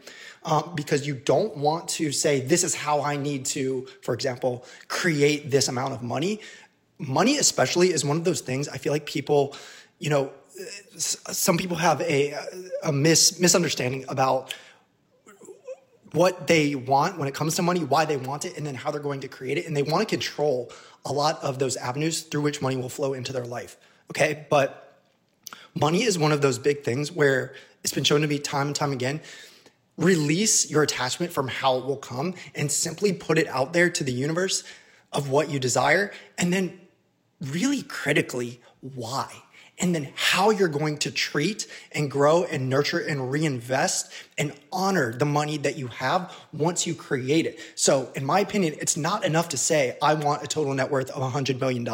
Um, 0.43 0.71
because 0.73 1.05
you 1.05 1.15
don't 1.15 1.57
want 1.57 1.89
to 1.89 2.13
say, 2.13 2.39
this 2.39 2.63
is 2.63 2.73
how 2.73 3.01
I 3.01 3.17
need 3.17 3.45
to, 3.47 3.85
for 4.03 4.13
example, 4.13 4.63
create 4.87 5.51
this 5.51 5.67
amount 5.67 5.93
of 5.93 6.01
money 6.01 6.39
money 6.99 7.37
especially 7.37 7.91
is 7.91 8.05
one 8.05 8.17
of 8.17 8.23
those 8.23 8.41
things 8.41 8.67
i 8.69 8.77
feel 8.77 8.93
like 8.93 9.05
people 9.05 9.55
you 9.99 10.09
know 10.09 10.31
some 10.97 11.57
people 11.57 11.77
have 11.77 12.01
a, 12.01 12.35
a 12.83 12.91
mis, 12.91 13.39
misunderstanding 13.39 14.03
about 14.09 14.53
what 16.11 16.47
they 16.47 16.75
want 16.75 17.17
when 17.17 17.27
it 17.27 17.33
comes 17.33 17.55
to 17.55 17.61
money 17.61 17.83
why 17.83 18.03
they 18.03 18.17
want 18.17 18.43
it 18.43 18.57
and 18.57 18.67
then 18.67 18.75
how 18.75 18.91
they're 18.91 18.99
going 18.99 19.21
to 19.21 19.27
create 19.27 19.57
it 19.57 19.65
and 19.65 19.77
they 19.77 19.83
want 19.83 20.07
to 20.07 20.13
control 20.13 20.71
a 21.05 21.13
lot 21.13 21.41
of 21.41 21.59
those 21.59 21.77
avenues 21.77 22.23
through 22.23 22.41
which 22.41 22.61
money 22.61 22.75
will 22.75 22.89
flow 22.89 23.13
into 23.13 23.31
their 23.31 23.45
life 23.45 23.77
okay? 24.09 24.45
But 24.49 25.01
money 25.75 26.03
is 26.03 26.17
one 26.17 26.31
of 26.31 26.41
those 26.41 26.57
big 26.57 26.83
things 26.83 27.11
where 27.11 27.53
it's 27.83 27.93
been 27.93 28.03
shown 28.03 28.21
to 28.21 28.27
be 28.27 28.39
time 28.39 28.67
and 28.67 28.75
time 28.75 28.91
again 28.91 29.21
release 29.97 30.71
your 30.71 30.81
attachment 30.81 31.31
from 31.31 31.49
how 31.49 31.77
it 31.77 31.85
will 31.85 31.97
come 31.97 32.33
and 32.55 32.71
simply 32.71 33.11
put 33.11 33.37
it 33.37 33.47
out 33.47 33.73
there 33.73 33.89
to 33.89 34.03
the 34.03 34.13
universe 34.13 34.63
of 35.11 35.29
what 35.29 35.49
you 35.49 35.59
desire 35.59 36.11
and 36.37 36.53
then 36.53 36.79
really 37.41 37.83
critically 37.83 38.61
why 38.81 39.43
and 39.79 39.95
then 39.95 40.11
how 40.15 40.49
you're 40.49 40.67
going 40.67 40.97
to 40.97 41.11
treat 41.11 41.67
and 41.93 42.11
grow 42.11 42.43
and 42.43 42.69
nurture 42.69 42.99
and 42.99 43.31
reinvest 43.31 44.11
and 44.37 44.53
honor 44.71 45.13
the 45.13 45.25
money 45.25 45.57
that 45.57 45.77
you 45.77 45.87
have 45.87 46.35
once 46.51 46.85
you 46.85 46.93
create 46.93 47.45
it. 47.45 47.59
So, 47.75 48.11
in 48.15 48.25
my 48.25 48.41
opinion, 48.41 48.75
it's 48.79 48.97
not 48.97 49.23
enough 49.23 49.49
to 49.49 49.57
say, 49.57 49.97
I 50.01 50.15
want 50.15 50.43
a 50.43 50.47
total 50.47 50.73
net 50.73 50.91
worth 50.91 51.09
of 51.11 51.33
$100 51.33 51.59
million 51.59 51.87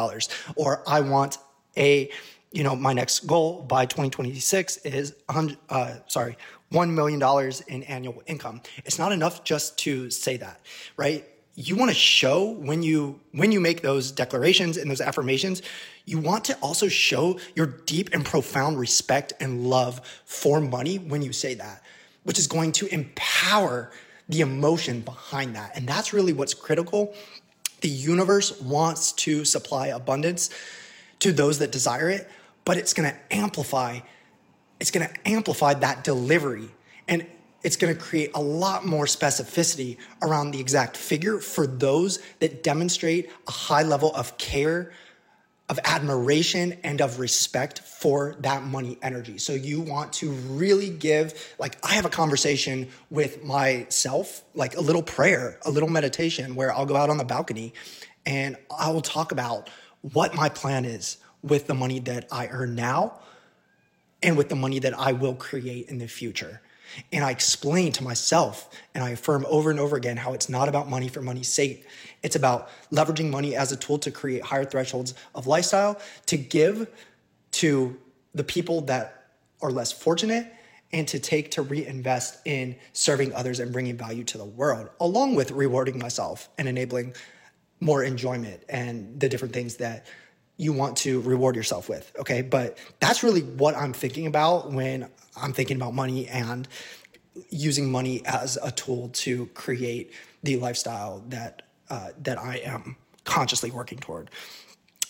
or 0.56 0.82
I 0.86 1.00
want 1.00 1.38
a, 1.76 2.10
you 2.50 2.64
know, 2.64 2.74
my 2.74 2.92
next 2.92 3.20
goal 3.20 3.62
by 3.62 3.86
2026 3.86 4.78
is, 4.78 5.14
uh, 5.28 5.94
sorry, 6.08 6.36
$1 6.72 6.90
million 6.90 7.52
in 7.68 7.82
annual 7.84 8.22
income. 8.26 8.62
It's 8.84 8.98
not 8.98 9.12
enough 9.12 9.44
just 9.44 9.78
to 9.80 10.10
say 10.10 10.36
that, 10.38 10.60
right? 10.96 11.24
You 11.56 11.74
want 11.74 11.90
to 11.90 11.96
show 11.96 12.50
when 12.50 12.82
you 12.82 13.18
when 13.32 13.50
you 13.50 13.60
make 13.60 13.82
those 13.82 14.12
declarations 14.12 14.76
and 14.76 14.90
those 14.90 15.00
affirmations 15.00 15.62
you 16.04 16.18
want 16.18 16.44
to 16.44 16.54
also 16.58 16.86
show 16.86 17.38
your 17.54 17.66
deep 17.66 18.10
and 18.12 18.24
profound 18.24 18.78
respect 18.78 19.32
and 19.40 19.66
love 19.66 20.00
for 20.24 20.60
money 20.60 20.98
when 20.98 21.22
you 21.22 21.32
say 21.32 21.54
that 21.54 21.82
which 22.24 22.38
is 22.38 22.46
going 22.46 22.72
to 22.72 22.92
empower 22.92 23.90
the 24.28 24.40
emotion 24.40 25.00
behind 25.00 25.54
that. 25.54 25.76
And 25.76 25.86
that's 25.86 26.12
really 26.12 26.32
what's 26.32 26.54
critical. 26.54 27.14
The 27.80 27.88
universe 27.88 28.60
wants 28.60 29.12
to 29.12 29.44
supply 29.44 29.88
abundance 29.88 30.50
to 31.20 31.32
those 31.32 31.60
that 31.60 31.70
desire 31.72 32.10
it 32.10 32.28
but 32.64 32.76
it's 32.76 32.92
going 32.92 33.08
to 33.08 33.16
amplify 33.34 34.00
it's 34.78 34.90
going 34.90 35.08
to 35.08 35.28
amplify 35.28 35.72
that 35.72 36.04
delivery. 36.04 36.68
And 37.08 37.26
it's 37.66 37.74
going 37.74 37.92
to 37.92 38.00
create 38.00 38.30
a 38.36 38.40
lot 38.40 38.86
more 38.86 39.06
specificity 39.06 39.98
around 40.22 40.52
the 40.52 40.60
exact 40.60 40.96
figure 40.96 41.40
for 41.40 41.66
those 41.66 42.20
that 42.38 42.62
demonstrate 42.62 43.28
a 43.48 43.50
high 43.50 43.82
level 43.82 44.14
of 44.14 44.38
care, 44.38 44.92
of 45.68 45.80
admiration, 45.82 46.78
and 46.84 47.00
of 47.00 47.18
respect 47.18 47.80
for 47.80 48.36
that 48.38 48.62
money 48.62 48.96
energy. 49.02 49.36
So 49.38 49.52
you 49.52 49.80
want 49.80 50.12
to 50.12 50.30
really 50.30 50.90
give, 50.90 51.34
like, 51.58 51.76
I 51.84 51.94
have 51.94 52.04
a 52.04 52.08
conversation 52.08 52.86
with 53.10 53.42
myself, 53.42 54.44
like 54.54 54.76
a 54.76 54.80
little 54.80 55.02
prayer, 55.02 55.58
a 55.66 55.70
little 55.72 55.88
meditation 55.88 56.54
where 56.54 56.72
I'll 56.72 56.86
go 56.86 56.94
out 56.94 57.10
on 57.10 57.18
the 57.18 57.24
balcony 57.24 57.74
and 58.24 58.56
I 58.78 58.92
will 58.92 59.02
talk 59.02 59.32
about 59.32 59.70
what 60.02 60.36
my 60.36 60.50
plan 60.50 60.84
is 60.84 61.16
with 61.42 61.66
the 61.66 61.74
money 61.74 61.98
that 61.98 62.28
I 62.30 62.46
earn 62.46 62.76
now 62.76 63.18
and 64.22 64.36
with 64.36 64.50
the 64.50 64.56
money 64.56 64.78
that 64.78 64.96
I 64.96 65.10
will 65.10 65.34
create 65.34 65.88
in 65.88 65.98
the 65.98 66.06
future. 66.06 66.60
And 67.12 67.24
I 67.24 67.30
explain 67.30 67.92
to 67.92 68.04
myself 68.04 68.70
and 68.94 69.02
I 69.02 69.10
affirm 69.10 69.46
over 69.48 69.70
and 69.70 69.80
over 69.80 69.96
again 69.96 70.16
how 70.16 70.32
it's 70.32 70.48
not 70.48 70.68
about 70.68 70.88
money 70.88 71.08
for 71.08 71.20
money's 71.20 71.48
sake. 71.48 71.86
It's 72.22 72.36
about 72.36 72.68
leveraging 72.92 73.30
money 73.30 73.56
as 73.56 73.72
a 73.72 73.76
tool 73.76 73.98
to 74.00 74.10
create 74.10 74.42
higher 74.42 74.64
thresholds 74.64 75.14
of 75.34 75.46
lifestyle, 75.46 76.00
to 76.26 76.36
give 76.36 76.88
to 77.52 77.98
the 78.34 78.44
people 78.44 78.82
that 78.82 79.28
are 79.62 79.70
less 79.70 79.92
fortunate, 79.92 80.52
and 80.92 81.08
to 81.08 81.18
take 81.18 81.50
to 81.52 81.62
reinvest 81.62 82.38
in 82.46 82.76
serving 82.92 83.34
others 83.34 83.60
and 83.60 83.72
bringing 83.72 83.96
value 83.96 84.24
to 84.24 84.38
the 84.38 84.44
world, 84.44 84.88
along 85.00 85.34
with 85.34 85.50
rewarding 85.50 85.98
myself 85.98 86.48
and 86.58 86.68
enabling 86.68 87.14
more 87.80 88.02
enjoyment 88.04 88.62
and 88.68 89.18
the 89.20 89.28
different 89.28 89.52
things 89.52 89.76
that 89.76 90.06
you 90.56 90.72
want 90.72 90.96
to 90.98 91.20
reward 91.20 91.56
yourself 91.56 91.88
with. 91.88 92.10
Okay. 92.18 92.42
But 92.42 92.78
that's 93.00 93.22
really 93.22 93.42
what 93.42 93.76
I'm 93.76 93.92
thinking 93.92 94.26
about 94.26 94.72
when 94.72 95.08
I'm 95.40 95.52
thinking 95.52 95.76
about 95.76 95.94
money 95.94 96.28
and 96.28 96.66
using 97.50 97.90
money 97.90 98.22
as 98.24 98.58
a 98.62 98.70
tool 98.70 99.10
to 99.10 99.46
create 99.48 100.12
the 100.42 100.56
lifestyle 100.56 101.22
that 101.28 101.62
uh, 101.90 102.08
that 102.22 102.38
I 102.38 102.56
am 102.58 102.96
consciously 103.24 103.70
working 103.70 103.98
toward. 103.98 104.30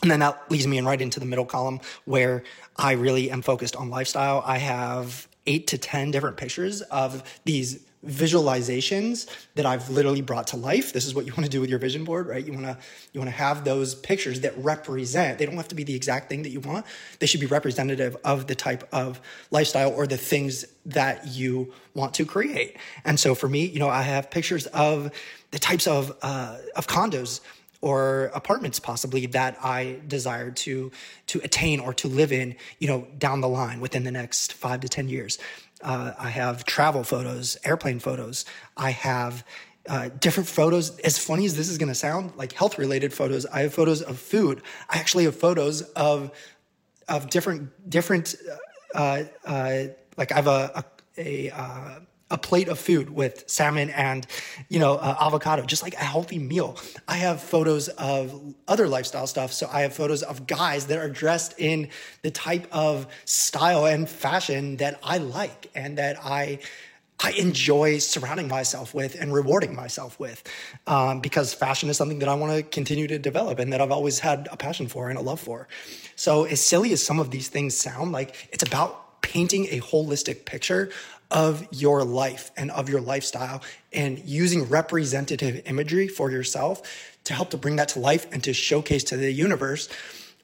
And 0.02 0.10
then 0.10 0.20
that 0.20 0.50
leads 0.50 0.66
me 0.66 0.78
in 0.78 0.84
right 0.84 1.00
into 1.00 1.20
the 1.20 1.26
middle 1.26 1.46
column 1.46 1.80
where 2.04 2.42
I 2.76 2.92
really 2.92 3.30
am 3.30 3.42
focused 3.42 3.76
on 3.76 3.88
lifestyle. 3.88 4.42
I 4.44 4.58
have 4.58 5.26
eight 5.46 5.68
to 5.68 5.78
10 5.78 6.10
different 6.10 6.36
pictures 6.36 6.82
of 6.82 7.22
these 7.44 7.85
visualizations 8.04 9.26
that 9.54 9.66
I've 9.66 9.88
literally 9.90 10.20
brought 10.20 10.48
to 10.48 10.56
life. 10.56 10.92
This 10.92 11.06
is 11.06 11.14
what 11.14 11.26
you 11.26 11.32
want 11.32 11.44
to 11.44 11.50
do 11.50 11.60
with 11.60 11.70
your 11.70 11.78
vision 11.78 12.04
board, 12.04 12.26
right? 12.26 12.44
You 12.44 12.52
want 12.52 12.66
to 12.66 12.78
you 13.12 13.20
want 13.20 13.30
to 13.30 13.36
have 13.36 13.64
those 13.64 13.94
pictures 13.94 14.40
that 14.40 14.56
represent. 14.58 15.38
They 15.38 15.46
don't 15.46 15.56
have 15.56 15.68
to 15.68 15.74
be 15.74 15.84
the 15.84 15.94
exact 15.94 16.28
thing 16.28 16.42
that 16.42 16.50
you 16.50 16.60
want. 16.60 16.86
They 17.18 17.26
should 17.26 17.40
be 17.40 17.46
representative 17.46 18.16
of 18.24 18.46
the 18.46 18.54
type 18.54 18.88
of 18.92 19.20
lifestyle 19.50 19.92
or 19.92 20.06
the 20.06 20.16
things 20.16 20.64
that 20.86 21.28
you 21.28 21.72
want 21.94 22.14
to 22.14 22.24
create. 22.24 22.76
And 23.04 23.18
so 23.18 23.34
for 23.34 23.48
me, 23.48 23.66
you 23.66 23.78
know, 23.78 23.88
I 23.88 24.02
have 24.02 24.30
pictures 24.30 24.66
of 24.66 25.10
the 25.50 25.58
types 25.58 25.86
of 25.86 26.16
uh, 26.22 26.58
of 26.76 26.86
condos 26.86 27.40
or 27.80 28.30
apartments 28.34 28.80
possibly 28.80 29.26
that 29.26 29.56
I 29.62 29.98
desire 30.06 30.50
to 30.50 30.90
to 31.26 31.40
attain 31.44 31.80
or 31.80 31.94
to 31.94 32.08
live 32.08 32.32
in, 32.32 32.56
you 32.78 32.88
know, 32.88 33.06
down 33.18 33.40
the 33.40 33.48
line 33.48 33.80
within 33.80 34.04
the 34.04 34.10
next 34.10 34.52
five 34.52 34.80
to 34.80 34.88
ten 34.88 35.08
years. 35.08 35.38
Uh, 35.86 36.12
I 36.18 36.30
have 36.30 36.64
travel 36.64 37.04
photos, 37.04 37.56
airplane 37.64 38.00
photos. 38.00 38.44
I 38.76 38.90
have 38.90 39.44
uh, 39.88 40.08
different 40.18 40.48
photos. 40.48 40.98
As 40.98 41.16
funny 41.16 41.46
as 41.46 41.56
this 41.56 41.68
is 41.68 41.78
going 41.78 41.90
to 41.90 41.94
sound, 41.94 42.32
like 42.36 42.50
health 42.50 42.76
related 42.76 43.14
photos. 43.14 43.46
I 43.46 43.60
have 43.60 43.72
photos 43.72 44.02
of 44.02 44.18
food. 44.18 44.62
I 44.90 44.98
actually 44.98 45.24
have 45.24 45.36
photos 45.36 45.82
of 45.82 46.32
of 47.08 47.30
different 47.30 47.88
different. 47.88 48.34
Uh, 48.92 49.22
uh 49.44 49.84
like 50.16 50.32
I 50.32 50.34
have 50.34 50.48
a 50.48 50.84
a, 51.16 51.50
a 51.50 51.56
uh, 51.56 52.00
a 52.30 52.38
plate 52.38 52.68
of 52.68 52.78
food 52.78 53.11
with 53.11 53.45
salmon 53.49 53.90
and 53.90 54.26
you 54.68 54.78
know 54.78 54.95
uh, 54.97 55.16
avocado 55.21 55.64
just 55.64 55.83
like 55.83 55.95
a 55.95 56.04
healthy 56.04 56.38
meal 56.38 56.76
i 57.06 57.16
have 57.16 57.40
photos 57.40 57.88
of 57.88 58.54
other 58.66 58.88
lifestyle 58.88 59.26
stuff 59.26 59.52
so 59.52 59.68
i 59.73 59.83
have 59.83 59.92
photos 59.92 60.23
of 60.23 60.47
guys 60.47 60.87
that 60.87 60.99
are 60.99 61.09
dressed 61.09 61.54
in 61.59 61.88
the 62.23 62.30
type 62.30 62.66
of 62.73 63.06
style 63.25 63.87
and 63.87 64.09
fashion 64.09 64.76
that 64.78 64.99
i 65.02 65.18
like 65.18 65.71
and 65.75 65.99
that 65.99 66.16
i 66.25 66.59
I 67.18 67.30
enjoy 67.33 67.99
surrounding 67.99 68.49
myself 68.49 68.92
with 68.92 69.16
and 69.18 69.33
rewarding 69.33 69.75
myself 69.75 70.21
with 70.21 70.42
um, 70.87 71.21
because 71.21 71.54
fashion 71.54 71.88
is 71.88 71.97
something 71.97 72.18
that 72.18 72.28
I 72.28 72.35
want 72.35 72.54
to 72.54 72.62
continue 72.62 73.06
to 73.09 73.18
develop 73.18 73.59
and 73.59 73.73
that 73.73 73.80
I've 73.80 73.90
always 73.90 74.18
had 74.18 74.49
a 74.52 74.56
passion 74.56 74.87
for 74.87 75.09
and 75.09 75.18
a 75.18 75.23
love 75.23 75.40
for. 75.40 75.66
So, 76.14 76.45
as 76.45 76.61
silly 76.61 76.92
as 76.92 77.02
some 77.02 77.18
of 77.18 77.30
these 77.30 77.49
things 77.49 77.75
sound, 77.75 78.12
like 78.12 78.49
it's 78.52 78.62
about 78.62 79.23
painting 79.23 79.66
a 79.71 79.80
holistic 79.80 80.45
picture 80.45 80.90
of 81.30 81.66
your 81.73 82.04
life 82.04 82.50
and 82.56 82.71
of 82.71 82.88
your 82.88 83.00
lifestyle 83.00 83.62
and 83.92 84.18
using 84.25 84.68
representative 84.68 85.62
imagery 85.66 86.09
for 86.09 86.30
yourself 86.30 86.83
to 87.25 87.35
help 87.35 87.50
to 87.50 87.56
bring 87.56 87.76
that 87.76 87.88
to 87.88 87.99
life 87.99 88.26
and 88.33 88.45
to 88.45 88.52
showcase 88.52 89.04
to 89.04 89.16
the 89.16 89.30
universe 89.30 89.88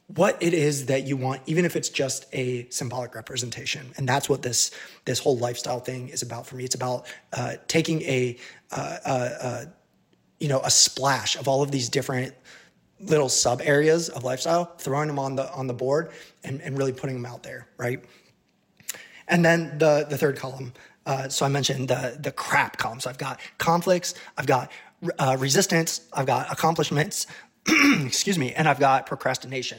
what 0.09 0.37
it 0.43 0.53
is 0.53 0.87
that 0.87 1.07
you 1.07 1.17
want 1.17 1.41
even 1.47 1.65
if 1.65 1.77
it's 1.77 1.89
just 1.89 2.27
a 2.33 2.69
symbolic 2.71 3.15
representation 3.15 3.93
and 3.97 4.09
that's 4.09 4.29
what 4.29 4.43
this 4.43 4.73
this 5.05 5.19
whole 5.19 5.39
lifestyle 5.39 5.79
thing 5.79 6.09
is 6.09 6.23
about 6.23 6.47
for 6.47 6.57
me 6.57 6.65
it's 6.65 6.75
about 6.75 7.07
uh, 7.33 7.55
taking 7.69 8.03
a 8.03 8.37
uh, 8.73 8.97
uh, 9.05 9.09
uh 9.41 9.65
you 10.41 10.49
know 10.49 10.61
a 10.65 10.71
splash 10.71 11.37
of 11.37 11.47
all 11.47 11.63
of 11.63 11.71
these 11.71 11.89
different 11.89 12.35
little 13.03 13.29
sub 13.29 13.61
areas 13.63 14.09
of 14.09 14.25
lifestyle, 14.25 14.65
throwing 14.79 15.09
them 15.09 15.19
on 15.19 15.35
the 15.37 15.51
on 15.53 15.67
the 15.67 15.75
board 15.75 16.11
and, 16.45 16.61
and 16.63 16.79
really 16.79 16.93
putting 16.93 17.21
them 17.21 17.31
out 17.31 17.43
there, 17.43 17.67
right? 17.77 18.05
And 19.29 19.45
then 19.45 19.79
the 19.79 20.07
the 20.09 20.19
third 20.19 20.37
column. 20.37 20.73
Uh, 21.05 21.29
so 21.29 21.45
I 21.45 21.49
mentioned 21.49 21.89
the 21.89 22.17
the 22.19 22.33
crap 22.33 22.77
column. 22.77 23.01
So 23.01 23.11
I've 23.11 23.19
got 23.19 23.41
conflicts, 23.59 24.15
I've 24.37 24.47
got 24.47 24.71
uh, 25.19 25.37
resistance, 25.39 26.03
I've 26.13 26.27
got 26.27 26.53
accomplishments, 26.53 27.27
excuse 28.05 28.39
me, 28.39 28.53
and 28.53 28.69
I've 28.69 28.81
got 28.81 29.07
procrastination. 29.07 29.79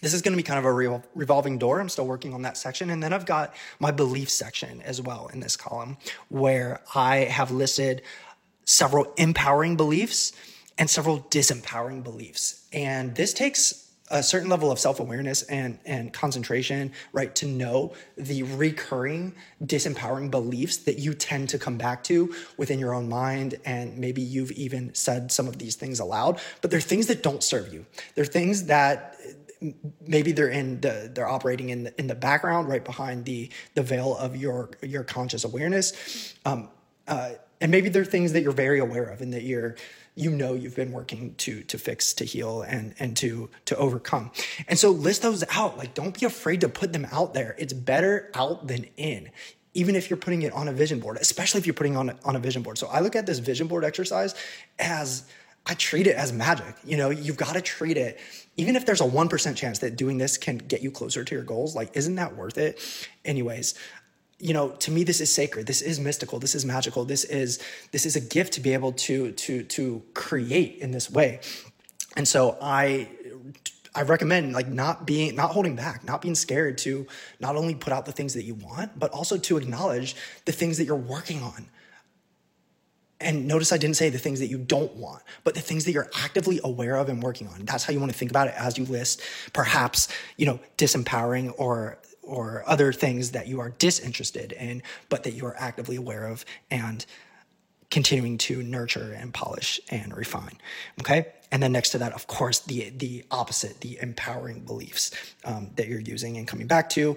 This 0.00 0.12
is 0.12 0.20
going 0.20 0.32
to 0.32 0.36
be 0.36 0.42
kind 0.42 0.58
of 0.58 0.66
a 0.66 0.72
re- 0.72 1.00
revolving 1.14 1.56
door. 1.58 1.80
I'm 1.80 1.88
still 1.88 2.06
working 2.06 2.34
on 2.34 2.42
that 2.42 2.58
section. 2.58 2.90
And 2.90 3.02
then 3.02 3.12
I've 3.14 3.24
got 3.24 3.54
my 3.78 3.90
belief 3.90 4.28
section 4.28 4.82
as 4.82 5.00
well 5.00 5.28
in 5.32 5.40
this 5.40 5.56
column, 5.56 5.96
where 6.28 6.82
I 6.94 7.16
have 7.16 7.50
listed 7.50 8.02
several 8.66 9.12
empowering 9.16 9.76
beliefs 9.76 10.32
and 10.76 10.90
several 10.90 11.20
disempowering 11.30 12.02
beliefs. 12.02 12.66
And 12.72 13.14
this 13.14 13.32
takes 13.32 13.83
a 14.14 14.22
certain 14.22 14.48
level 14.48 14.70
of 14.70 14.78
self-awareness 14.78 15.42
and 15.42 15.78
and 15.84 16.12
concentration 16.12 16.90
right 17.12 17.34
to 17.34 17.46
know 17.46 17.92
the 18.16 18.42
recurring 18.44 19.34
disempowering 19.62 20.30
beliefs 20.30 20.78
that 20.78 20.98
you 20.98 21.12
tend 21.12 21.50
to 21.50 21.58
come 21.58 21.76
back 21.76 22.02
to 22.02 22.34
within 22.56 22.78
your 22.78 22.94
own 22.94 23.08
mind 23.08 23.60
and 23.66 23.98
maybe 23.98 24.22
you've 24.22 24.52
even 24.52 24.94
said 24.94 25.30
some 25.30 25.46
of 25.46 25.58
these 25.58 25.74
things 25.74 26.00
aloud 26.00 26.40
but 26.62 26.70
they're 26.70 26.80
things 26.80 27.08
that 27.08 27.22
don't 27.22 27.42
serve 27.42 27.72
you. 27.72 27.84
They're 28.14 28.24
things 28.24 28.64
that 28.66 29.16
maybe 30.06 30.32
they're 30.32 30.48
in 30.48 30.80
the 30.80 31.10
they're 31.12 31.28
operating 31.28 31.70
in 31.70 31.84
the, 31.84 32.00
in 32.00 32.06
the 32.06 32.14
background 32.14 32.68
right 32.68 32.84
behind 32.84 33.24
the 33.24 33.50
the 33.74 33.82
veil 33.82 34.16
of 34.16 34.36
your 34.36 34.70
your 34.82 35.04
conscious 35.04 35.44
awareness. 35.44 36.34
Um, 36.44 36.68
uh, 37.06 37.32
and 37.60 37.70
maybe 37.70 37.88
they're 37.88 38.04
things 38.04 38.32
that 38.32 38.42
you're 38.42 38.52
very 38.52 38.78
aware 38.78 39.04
of 39.04 39.20
and 39.20 39.32
that 39.32 39.42
you're 39.42 39.76
you 40.14 40.30
know 40.30 40.54
you've 40.54 40.76
been 40.76 40.92
working 40.92 41.34
to 41.36 41.62
to 41.64 41.78
fix 41.78 42.12
to 42.14 42.24
heal 42.24 42.62
and 42.62 42.94
and 42.98 43.16
to 43.16 43.50
to 43.66 43.76
overcome. 43.76 44.30
And 44.68 44.78
so 44.78 44.90
list 44.90 45.22
those 45.22 45.44
out. 45.50 45.76
Like 45.76 45.94
don't 45.94 46.18
be 46.18 46.26
afraid 46.26 46.60
to 46.60 46.68
put 46.68 46.92
them 46.92 47.06
out 47.10 47.34
there. 47.34 47.54
It's 47.58 47.72
better 47.72 48.30
out 48.34 48.66
than 48.66 48.86
in 48.96 49.30
even 49.76 49.96
if 49.96 50.08
you're 50.08 50.16
putting 50.16 50.42
it 50.42 50.52
on 50.52 50.68
a 50.68 50.72
vision 50.72 51.00
board 51.00 51.18
especially 51.20 51.58
if 51.58 51.66
you're 51.66 51.74
putting 51.74 51.96
on 51.96 52.16
on 52.24 52.36
a 52.36 52.38
vision 52.38 52.62
board. 52.62 52.78
So 52.78 52.86
i 52.88 53.00
look 53.00 53.16
at 53.16 53.26
this 53.26 53.40
vision 53.40 53.66
board 53.66 53.84
exercise 53.84 54.34
as 54.78 55.24
i 55.66 55.74
treat 55.74 56.06
it 56.06 56.16
as 56.16 56.32
magic. 56.32 56.76
You 56.84 56.96
know 56.96 57.10
you've 57.10 57.36
got 57.36 57.54
to 57.54 57.60
treat 57.60 57.96
it. 57.96 58.20
Even 58.56 58.76
if 58.76 58.86
there's 58.86 59.00
a 59.00 59.04
1% 59.04 59.56
chance 59.56 59.80
that 59.80 59.96
doing 59.96 60.16
this 60.16 60.38
can 60.38 60.58
get 60.58 60.80
you 60.80 60.92
closer 60.92 61.24
to 61.24 61.34
your 61.34 61.42
goals 61.42 61.74
like 61.74 61.96
isn't 61.96 62.14
that 62.14 62.36
worth 62.36 62.56
it? 62.56 62.80
Anyways 63.24 63.74
you 64.44 64.52
know 64.52 64.68
to 64.68 64.90
me 64.90 65.04
this 65.04 65.22
is 65.22 65.34
sacred. 65.34 65.66
This 65.66 65.80
is 65.80 65.98
mystical. 65.98 66.38
This 66.38 66.54
is 66.54 66.66
magical. 66.66 67.06
This 67.06 67.24
is 67.24 67.58
this 67.92 68.04
is 68.04 68.14
a 68.14 68.20
gift 68.20 68.52
to 68.52 68.60
be 68.60 68.74
able 68.74 68.92
to 68.92 69.32
to 69.32 69.62
to 69.62 70.02
create 70.12 70.78
in 70.80 70.90
this 70.90 71.10
way. 71.10 71.40
And 72.14 72.28
so 72.28 72.58
i 72.60 73.08
i 73.94 74.02
recommend 74.02 74.52
like 74.52 74.68
not 74.68 75.06
being 75.06 75.34
not 75.34 75.50
holding 75.52 75.76
back 75.76 76.04
not 76.04 76.20
being 76.20 76.34
scared 76.34 76.76
to 76.76 77.06
not 77.40 77.56
only 77.56 77.74
put 77.74 77.92
out 77.92 78.04
the 78.04 78.12
things 78.12 78.34
that 78.34 78.44
you 78.44 78.54
want 78.54 78.98
but 78.98 79.10
also 79.12 79.38
to 79.38 79.56
acknowledge 79.56 80.14
the 80.44 80.52
things 80.52 80.76
that 80.76 80.84
you're 80.84 81.06
working 81.16 81.42
on. 81.42 81.66
And 83.20 83.46
notice 83.48 83.72
I 83.72 83.78
didn't 83.78 83.96
say 83.96 84.10
the 84.10 84.18
things 84.18 84.40
that 84.40 84.48
you 84.48 84.58
don't 84.58 84.94
want, 84.96 85.22
but 85.44 85.54
the 85.54 85.62
things 85.62 85.86
that 85.86 85.92
you're 85.92 86.10
actively 86.20 86.60
aware 86.62 86.96
of 86.96 87.08
and 87.08 87.22
working 87.22 87.48
on. 87.48 87.64
That's 87.64 87.84
how 87.84 87.94
you 87.94 88.00
want 88.00 88.12
to 88.12 88.18
think 88.18 88.30
about 88.30 88.48
it 88.48 88.54
as 88.58 88.76
you 88.76 88.84
list 88.84 89.22
perhaps, 89.54 90.08
you 90.36 90.44
know, 90.44 90.60
disempowering 90.76 91.54
or 91.56 91.96
or 92.26 92.62
other 92.66 92.92
things 92.92 93.32
that 93.32 93.46
you 93.46 93.60
are 93.60 93.70
disinterested 93.70 94.52
in, 94.52 94.82
but 95.08 95.24
that 95.24 95.32
you 95.32 95.46
are 95.46 95.56
actively 95.58 95.96
aware 95.96 96.26
of 96.26 96.44
and 96.70 97.04
continuing 97.90 98.38
to 98.38 98.62
nurture 98.62 99.12
and 99.12 99.32
polish 99.32 99.80
and 99.90 100.16
refine. 100.16 100.58
Okay. 101.00 101.26
And 101.52 101.62
then 101.62 101.70
next 101.70 101.90
to 101.90 101.98
that, 101.98 102.12
of 102.12 102.26
course, 102.26 102.60
the 102.60 102.90
the 102.90 103.24
opposite, 103.30 103.80
the 103.80 103.98
empowering 104.02 104.60
beliefs 104.60 105.12
um, 105.44 105.70
that 105.76 105.86
you're 105.86 106.00
using 106.00 106.36
and 106.36 106.48
coming 106.48 106.66
back 106.66 106.90
to, 106.90 107.16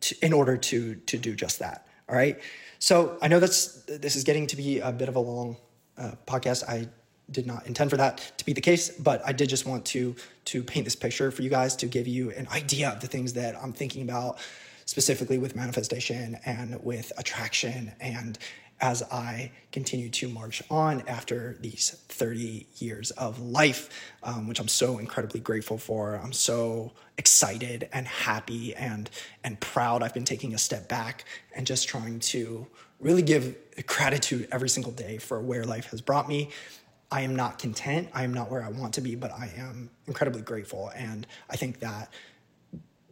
to 0.00 0.14
in 0.24 0.32
order 0.32 0.56
to 0.56 0.94
to 0.94 1.18
do 1.18 1.34
just 1.34 1.58
that. 1.58 1.88
All 2.08 2.14
right. 2.14 2.38
So 2.78 3.18
I 3.22 3.28
know 3.28 3.40
that's 3.40 3.82
this 3.84 4.14
is 4.14 4.24
getting 4.24 4.46
to 4.48 4.56
be 4.56 4.78
a 4.78 4.92
bit 4.92 5.08
of 5.08 5.16
a 5.16 5.20
long 5.20 5.56
uh, 5.98 6.12
podcast. 6.26 6.62
I 6.68 6.88
did 7.30 7.46
not 7.46 7.66
intend 7.66 7.90
for 7.90 7.96
that 7.96 8.32
to 8.38 8.44
be 8.44 8.52
the 8.52 8.60
case, 8.60 8.90
but 8.90 9.22
I 9.24 9.32
did 9.32 9.48
just 9.48 9.66
want 9.66 9.84
to 9.86 10.14
to 10.46 10.62
paint 10.62 10.84
this 10.84 10.96
picture 10.96 11.30
for 11.30 11.42
you 11.42 11.50
guys 11.50 11.74
to 11.76 11.86
give 11.86 12.06
you 12.06 12.30
an 12.32 12.46
idea 12.48 12.90
of 12.90 13.00
the 13.00 13.06
things 13.06 13.32
that 13.34 13.56
I'm 13.56 13.72
thinking 13.72 14.02
about 14.02 14.38
specifically 14.86 15.38
with 15.38 15.56
manifestation 15.56 16.38
and 16.44 16.82
with 16.84 17.12
attraction 17.16 17.92
and 18.00 18.38
as 18.80 19.02
I 19.04 19.52
continue 19.72 20.08
to 20.10 20.28
march 20.28 20.62
on 20.68 21.04
after 21.06 21.56
these 21.60 21.90
30 22.08 22.66
years 22.76 23.12
of 23.12 23.40
life, 23.40 24.12
um, 24.22 24.48
which 24.48 24.58
I'm 24.60 24.68
so 24.68 24.98
incredibly 24.98 25.40
grateful 25.40 25.78
for. 25.78 26.16
I'm 26.16 26.32
so 26.32 26.92
excited 27.16 27.88
and 27.92 28.06
happy 28.06 28.74
and 28.74 29.08
and 29.44 29.58
proud. 29.60 30.02
I've 30.02 30.12
been 30.12 30.24
taking 30.24 30.54
a 30.54 30.58
step 30.58 30.88
back 30.88 31.24
and 31.54 31.66
just 31.66 31.88
trying 31.88 32.18
to 32.20 32.66
really 33.00 33.22
give 33.22 33.56
gratitude 33.86 34.48
every 34.50 34.68
single 34.68 34.92
day 34.92 35.18
for 35.18 35.40
where 35.40 35.64
life 35.64 35.86
has 35.86 36.00
brought 36.00 36.28
me 36.28 36.50
I 37.14 37.20
am 37.20 37.36
not 37.36 37.60
content. 37.60 38.08
I 38.12 38.24
am 38.24 38.34
not 38.34 38.50
where 38.50 38.64
I 38.64 38.70
want 38.70 38.94
to 38.94 39.00
be, 39.00 39.14
but 39.14 39.30
I 39.30 39.48
am 39.56 39.88
incredibly 40.08 40.42
grateful. 40.42 40.90
And 40.96 41.28
I 41.48 41.54
think 41.54 41.78
that 41.78 42.12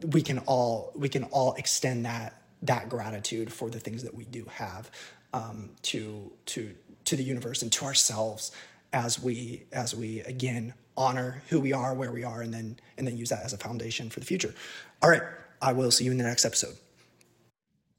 we 0.04 0.22
can 0.22 0.38
all 0.40 0.90
we 0.96 1.08
can 1.08 1.22
all 1.26 1.54
extend 1.54 2.04
that 2.04 2.42
that 2.62 2.88
gratitude 2.88 3.52
for 3.52 3.70
the 3.70 3.78
things 3.78 4.02
that 4.02 4.12
we 4.12 4.24
do 4.24 4.44
have 4.54 4.90
um, 5.32 5.70
to 5.82 6.32
to 6.46 6.74
to 7.04 7.14
the 7.14 7.22
universe 7.22 7.62
and 7.62 7.70
to 7.70 7.84
ourselves 7.84 8.50
as 8.92 9.22
we 9.22 9.62
as 9.72 9.94
we 9.94 10.18
again 10.22 10.74
honor 10.96 11.40
who 11.48 11.60
we 11.60 11.72
are, 11.72 11.94
where 11.94 12.10
we 12.10 12.24
are, 12.24 12.42
and 12.42 12.52
then 12.52 12.80
and 12.98 13.06
then 13.06 13.16
use 13.16 13.28
that 13.28 13.44
as 13.44 13.52
a 13.52 13.58
foundation 13.58 14.10
for 14.10 14.18
the 14.18 14.26
future. 14.26 14.52
All 15.00 15.10
right, 15.10 15.22
I 15.60 15.74
will 15.74 15.92
see 15.92 16.04
you 16.06 16.10
in 16.10 16.18
the 16.18 16.24
next 16.24 16.44
episode. 16.44 16.74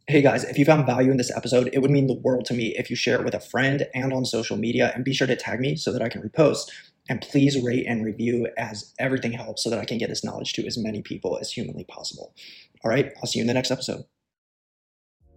Hey 0.05 0.21
guys, 0.21 0.43
if 0.43 0.59
you 0.59 0.65
found 0.65 0.85
value 0.85 1.11
in 1.11 1.17
this 1.17 1.31
episode, 1.33 1.69
it 1.71 1.79
would 1.79 1.89
mean 1.89 2.07
the 2.07 2.19
world 2.19 2.43
to 2.47 2.53
me 2.53 2.75
if 2.75 2.89
you 2.89 2.95
share 2.95 3.17
it 3.17 3.23
with 3.23 3.33
a 3.33 3.39
friend 3.39 3.87
and 3.95 4.11
on 4.11 4.25
social 4.25 4.57
media, 4.57 4.91
and 4.93 5.05
be 5.05 5.13
sure 5.13 5.27
to 5.27 5.35
tag 5.37 5.61
me 5.61 5.77
so 5.77 5.93
that 5.93 6.01
I 6.01 6.09
can 6.09 6.21
repost. 6.21 6.69
And 7.07 7.21
please 7.21 7.63
rate 7.63 7.85
and 7.87 8.03
review 8.03 8.49
as 8.57 8.93
everything 8.99 9.31
helps 9.31 9.63
so 9.63 9.69
that 9.69 9.79
I 9.79 9.85
can 9.85 9.97
get 9.97 10.09
this 10.09 10.21
knowledge 10.21 10.51
to 10.53 10.67
as 10.67 10.77
many 10.77 11.01
people 11.01 11.37
as 11.39 11.53
humanly 11.53 11.85
possible. 11.85 12.35
All 12.83 12.91
right, 12.91 13.13
I'll 13.17 13.27
see 13.27 13.39
you 13.39 13.43
in 13.43 13.47
the 13.47 13.53
next 13.53 13.71
episode. 13.71 14.03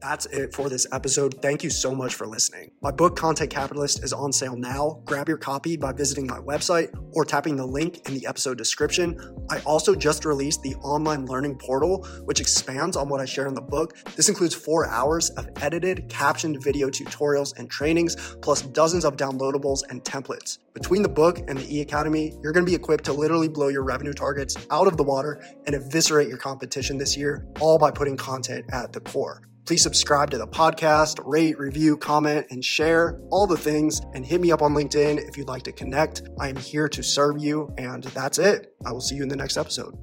That's 0.00 0.26
it 0.26 0.54
for 0.54 0.68
this 0.68 0.86
episode. 0.92 1.40
Thank 1.40 1.64
you 1.64 1.70
so 1.70 1.94
much 1.94 2.14
for 2.14 2.26
listening. 2.26 2.70
My 2.82 2.90
book, 2.90 3.16
Content 3.16 3.50
Capitalist, 3.50 4.04
is 4.04 4.12
on 4.12 4.32
sale 4.32 4.56
now. 4.56 5.00
Grab 5.04 5.28
your 5.28 5.38
copy 5.38 5.76
by 5.76 5.92
visiting 5.92 6.26
my 6.26 6.38
website 6.38 6.94
or 7.12 7.24
tapping 7.24 7.56
the 7.56 7.66
link 7.66 8.06
in 8.06 8.14
the 8.14 8.26
episode 8.26 8.58
description. 8.58 9.18
I 9.50 9.60
also 9.60 9.94
just 9.94 10.24
released 10.24 10.62
the 10.62 10.74
online 10.76 11.26
learning 11.26 11.56
portal, 11.56 12.04
which 12.24 12.40
expands 12.40 12.96
on 12.96 13.08
what 13.08 13.20
I 13.20 13.24
shared 13.24 13.48
in 13.48 13.54
the 13.54 13.62
book. 13.62 13.96
This 14.16 14.28
includes 14.28 14.54
four 14.54 14.86
hours 14.86 15.30
of 15.30 15.48
edited, 15.62 16.08
captioned 16.08 16.62
video 16.62 16.88
tutorials 16.88 17.58
and 17.58 17.70
trainings, 17.70 18.16
plus 18.42 18.62
dozens 18.62 19.04
of 19.04 19.16
downloadables 19.16 19.80
and 19.88 20.04
templates. 20.04 20.58
Between 20.74 21.02
the 21.02 21.08
book 21.08 21.38
and 21.48 21.58
the 21.58 21.74
e 21.74 21.80
Academy, 21.80 22.34
you're 22.42 22.52
going 22.52 22.66
to 22.66 22.70
be 22.70 22.76
equipped 22.76 23.04
to 23.04 23.14
literally 23.14 23.48
blow 23.48 23.68
your 23.68 23.82
revenue 23.82 24.12
targets 24.12 24.56
out 24.70 24.86
of 24.86 24.98
the 24.98 25.02
water 25.02 25.42
and 25.64 25.74
eviscerate 25.74 26.28
your 26.28 26.36
competition 26.36 26.98
this 26.98 27.16
year, 27.16 27.46
all 27.60 27.78
by 27.78 27.90
putting 27.90 28.16
content 28.16 28.66
at 28.72 28.92
the 28.92 29.00
core. 29.00 29.40
Please 29.66 29.82
subscribe 29.82 30.30
to 30.30 30.38
the 30.38 30.46
podcast, 30.46 31.20
rate, 31.24 31.58
review, 31.58 31.96
comment, 31.96 32.46
and 32.50 32.64
share 32.64 33.20
all 33.30 33.48
the 33.48 33.56
things. 33.56 34.00
And 34.14 34.24
hit 34.24 34.40
me 34.40 34.52
up 34.52 34.62
on 34.62 34.74
LinkedIn 34.74 35.28
if 35.28 35.36
you'd 35.36 35.48
like 35.48 35.64
to 35.64 35.72
connect. 35.72 36.22
I 36.38 36.48
am 36.48 36.56
here 36.56 36.88
to 36.88 37.02
serve 37.02 37.38
you. 37.38 37.74
And 37.76 38.04
that's 38.04 38.38
it. 38.38 38.72
I 38.86 38.92
will 38.92 39.00
see 39.00 39.16
you 39.16 39.24
in 39.24 39.28
the 39.28 39.34
next 39.34 39.56
episode. 39.56 39.98